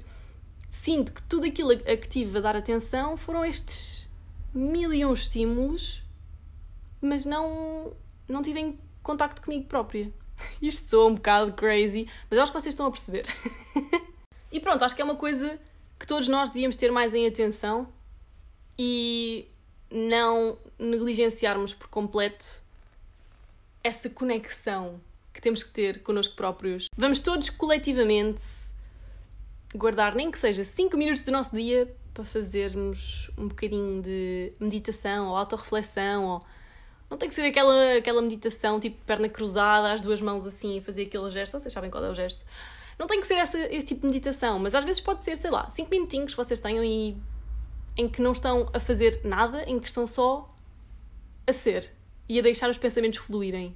sinto 0.69 1.11
que 1.11 1.21
tudo 1.23 1.45
aquilo 1.45 1.71
a 1.71 1.97
que 1.97 2.07
tive 2.07 2.37
a 2.37 2.41
dar 2.41 2.55
atenção 2.55 3.17
foram 3.17 3.43
estes 3.43 4.09
mil 4.53 4.93
e 4.93 5.05
um 5.05 5.13
estímulos, 5.13 6.03
mas 7.01 7.25
não, 7.25 7.93
não 8.27 8.41
tive 8.41 8.59
em 8.59 8.79
contacto 9.03 9.41
comigo 9.41 9.65
própria. 9.65 10.11
Isto 10.61 10.89
soa 10.89 11.07
um 11.07 11.15
bocado 11.15 11.53
crazy, 11.53 12.07
mas 12.29 12.39
acho 12.39 12.51
que 12.51 12.59
vocês 12.59 12.73
estão 12.73 12.87
a 12.87 12.91
perceber. 12.91 13.25
e 14.51 14.59
pronto, 14.59 14.83
acho 14.83 14.95
que 14.95 15.01
é 15.01 15.05
uma 15.05 15.15
coisa 15.15 15.59
que 15.99 16.05
todos 16.05 16.27
nós 16.27 16.49
devíamos 16.49 16.77
ter 16.77 16.91
mais 16.91 17.13
em 17.13 17.27
atenção 17.27 17.87
e 18.77 19.47
não 19.89 20.57
negligenciarmos 20.77 21.73
por 21.73 21.87
completo 21.87 22.61
essa 23.83 24.09
conexão 24.09 24.99
que 25.33 25.41
temos 25.41 25.63
que 25.63 25.71
ter 25.71 26.03
connosco 26.03 26.35
próprios. 26.35 26.87
Vamos 26.95 27.21
todos 27.21 27.49
coletivamente 27.49 28.41
guardar 29.75 30.15
nem 30.15 30.31
que 30.31 30.39
seja 30.39 30.63
5 30.63 30.95
minutos 30.97 31.23
do 31.23 31.31
nosso 31.31 31.55
dia 31.55 31.93
para 32.13 32.23
fazermos 32.23 33.29
um 33.37 33.47
bocadinho 33.47 34.01
de 34.01 34.53
meditação 34.59 35.29
ou 35.29 35.37
autorreflexão 35.37 36.25
ou 36.25 36.45
Não 37.09 37.17
tem 37.17 37.29
que 37.29 37.35
ser 37.35 37.45
aquela, 37.45 37.97
aquela 37.97 38.21
meditação 38.21 38.79
tipo 38.79 38.97
perna 39.05 39.29
cruzada, 39.29 39.91
as 39.91 40.01
duas 40.01 40.21
mãos 40.21 40.45
assim, 40.45 40.81
fazer 40.81 41.03
aquele 41.03 41.29
gesto. 41.29 41.59
Vocês 41.59 41.71
sabem 41.73 41.91
qual 41.91 42.03
é 42.03 42.09
o 42.09 42.15
gesto. 42.15 42.43
Não 42.97 43.05
tem 43.05 43.21
que 43.21 43.27
ser 43.27 43.35
essa, 43.35 43.59
esse 43.59 43.85
tipo 43.85 44.01
de 44.01 44.07
meditação, 44.07 44.57
mas 44.57 44.73
às 44.73 44.83
vezes 44.83 44.99
pode 44.99 45.23
ser, 45.23 45.37
sei 45.37 45.51
lá, 45.51 45.69
5 45.69 45.89
minutinhos 45.91 46.31
que 46.31 46.37
vocês 46.37 46.59
tenham 46.59 46.83
e 46.83 47.15
em 47.95 48.07
que 48.07 48.21
não 48.21 48.31
estão 48.31 48.69
a 48.73 48.79
fazer 48.79 49.21
nada, 49.23 49.63
em 49.63 49.79
que 49.79 49.87
estão 49.87 50.07
só 50.07 50.49
a 51.45 51.53
ser 51.53 51.91
e 52.27 52.39
a 52.39 52.41
deixar 52.41 52.69
os 52.69 52.77
pensamentos 52.77 53.19
fluírem. 53.19 53.75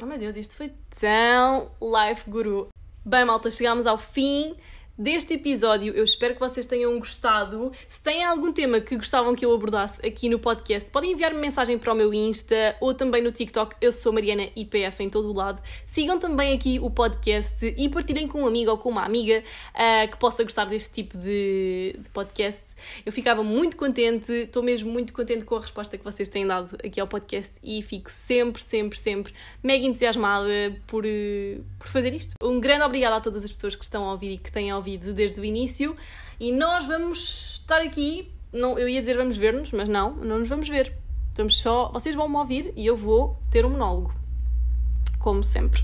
Oh 0.00 0.06
meu 0.06 0.18
Deus, 0.18 0.36
isto 0.36 0.54
foi 0.54 0.72
tão 1.00 1.70
life 1.80 2.28
guru. 2.30 2.68
Bem, 3.04 3.24
malta, 3.24 3.50
chegámos 3.50 3.86
ao 3.86 3.98
fim 3.98 4.56
deste 4.96 5.34
episódio. 5.34 5.94
Eu 5.94 6.04
espero 6.04 6.34
que 6.34 6.40
vocês 6.40 6.66
tenham 6.66 6.98
gostado. 6.98 7.72
Se 7.88 8.02
têm 8.02 8.24
algum 8.24 8.52
tema 8.52 8.80
que 8.80 8.96
gostavam 8.96 9.34
que 9.34 9.44
eu 9.44 9.54
abordasse 9.54 10.04
aqui 10.04 10.28
no 10.28 10.38
podcast, 10.38 10.90
podem 10.90 11.12
enviar-me 11.12 11.38
mensagem 11.38 11.78
para 11.78 11.92
o 11.92 11.96
meu 11.96 12.12
Insta 12.12 12.76
ou 12.80 12.92
também 12.92 13.22
no 13.22 13.32
TikTok. 13.32 13.76
Eu 13.80 13.92
sou 13.92 14.12
Mariana 14.12 14.48
IPF 14.54 15.02
em 15.02 15.08
todo 15.08 15.30
o 15.30 15.32
lado. 15.32 15.62
Sigam 15.86 16.18
também 16.18 16.54
aqui 16.54 16.78
o 16.80 16.90
podcast 16.90 17.74
e 17.76 17.88
partilhem 17.88 18.26
com 18.26 18.42
um 18.42 18.46
amigo 18.46 18.70
ou 18.70 18.78
com 18.78 18.90
uma 18.90 19.04
amiga 19.04 19.42
uh, 19.74 20.10
que 20.10 20.16
possa 20.18 20.42
gostar 20.42 20.66
deste 20.66 20.92
tipo 20.92 21.16
de, 21.16 21.96
de 21.98 22.10
podcast. 22.10 22.74
Eu 23.04 23.12
ficava 23.12 23.42
muito 23.42 23.76
contente, 23.76 24.30
estou 24.32 24.62
mesmo 24.62 24.90
muito 24.90 25.12
contente 25.12 25.44
com 25.44 25.56
a 25.56 25.60
resposta 25.60 25.96
que 25.96 26.04
vocês 26.04 26.28
têm 26.28 26.46
dado 26.46 26.76
aqui 26.84 27.00
ao 27.00 27.06
podcast 27.06 27.54
e 27.62 27.82
fico 27.82 28.10
sempre, 28.10 28.62
sempre, 28.62 28.98
sempre 28.98 29.34
mega 29.62 29.84
entusiasmada 29.84 30.76
por, 30.86 31.04
uh, 31.04 31.64
por 31.78 31.88
fazer 31.88 32.12
isto. 32.14 32.34
Um 32.42 32.60
grande 32.60 32.82
obrigada 32.82 33.16
a 33.16 33.20
todas 33.20 33.44
as 33.44 33.50
pessoas 33.50 33.74
que 33.74 33.84
estão 33.84 34.04
a 34.04 34.12
ouvir 34.12 34.32
e 34.32 34.38
que 34.38 34.50
têm 34.50 34.70
ouvido 34.82 35.14
desde 35.14 35.40
o 35.40 35.44
início 35.44 35.94
e 36.40 36.50
nós 36.50 36.86
vamos 36.86 37.60
estar 37.60 37.80
aqui. 37.80 38.32
Não, 38.52 38.76
eu 38.76 38.88
ia 38.88 38.98
dizer 38.98 39.16
vamos 39.16 39.36
ver-nos, 39.36 39.70
mas 39.70 39.88
não, 39.88 40.16
não 40.16 40.40
nos 40.40 40.48
vamos 40.48 40.68
ver. 40.68 40.92
Vamos 41.36 41.58
só. 41.58 41.90
Vocês 41.92 42.16
vão 42.16 42.28
me 42.28 42.36
ouvir 42.36 42.72
e 42.76 42.84
eu 42.84 42.96
vou 42.96 43.38
ter 43.48 43.64
um 43.64 43.70
monólogo. 43.70 44.12
Como 45.20 45.44
sempre. 45.44 45.80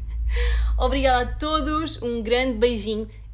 Obrigada 0.78 1.30
a 1.30 1.34
todos, 1.36 2.00
um 2.00 2.22
grande 2.22 2.56
beijinho 2.56 3.06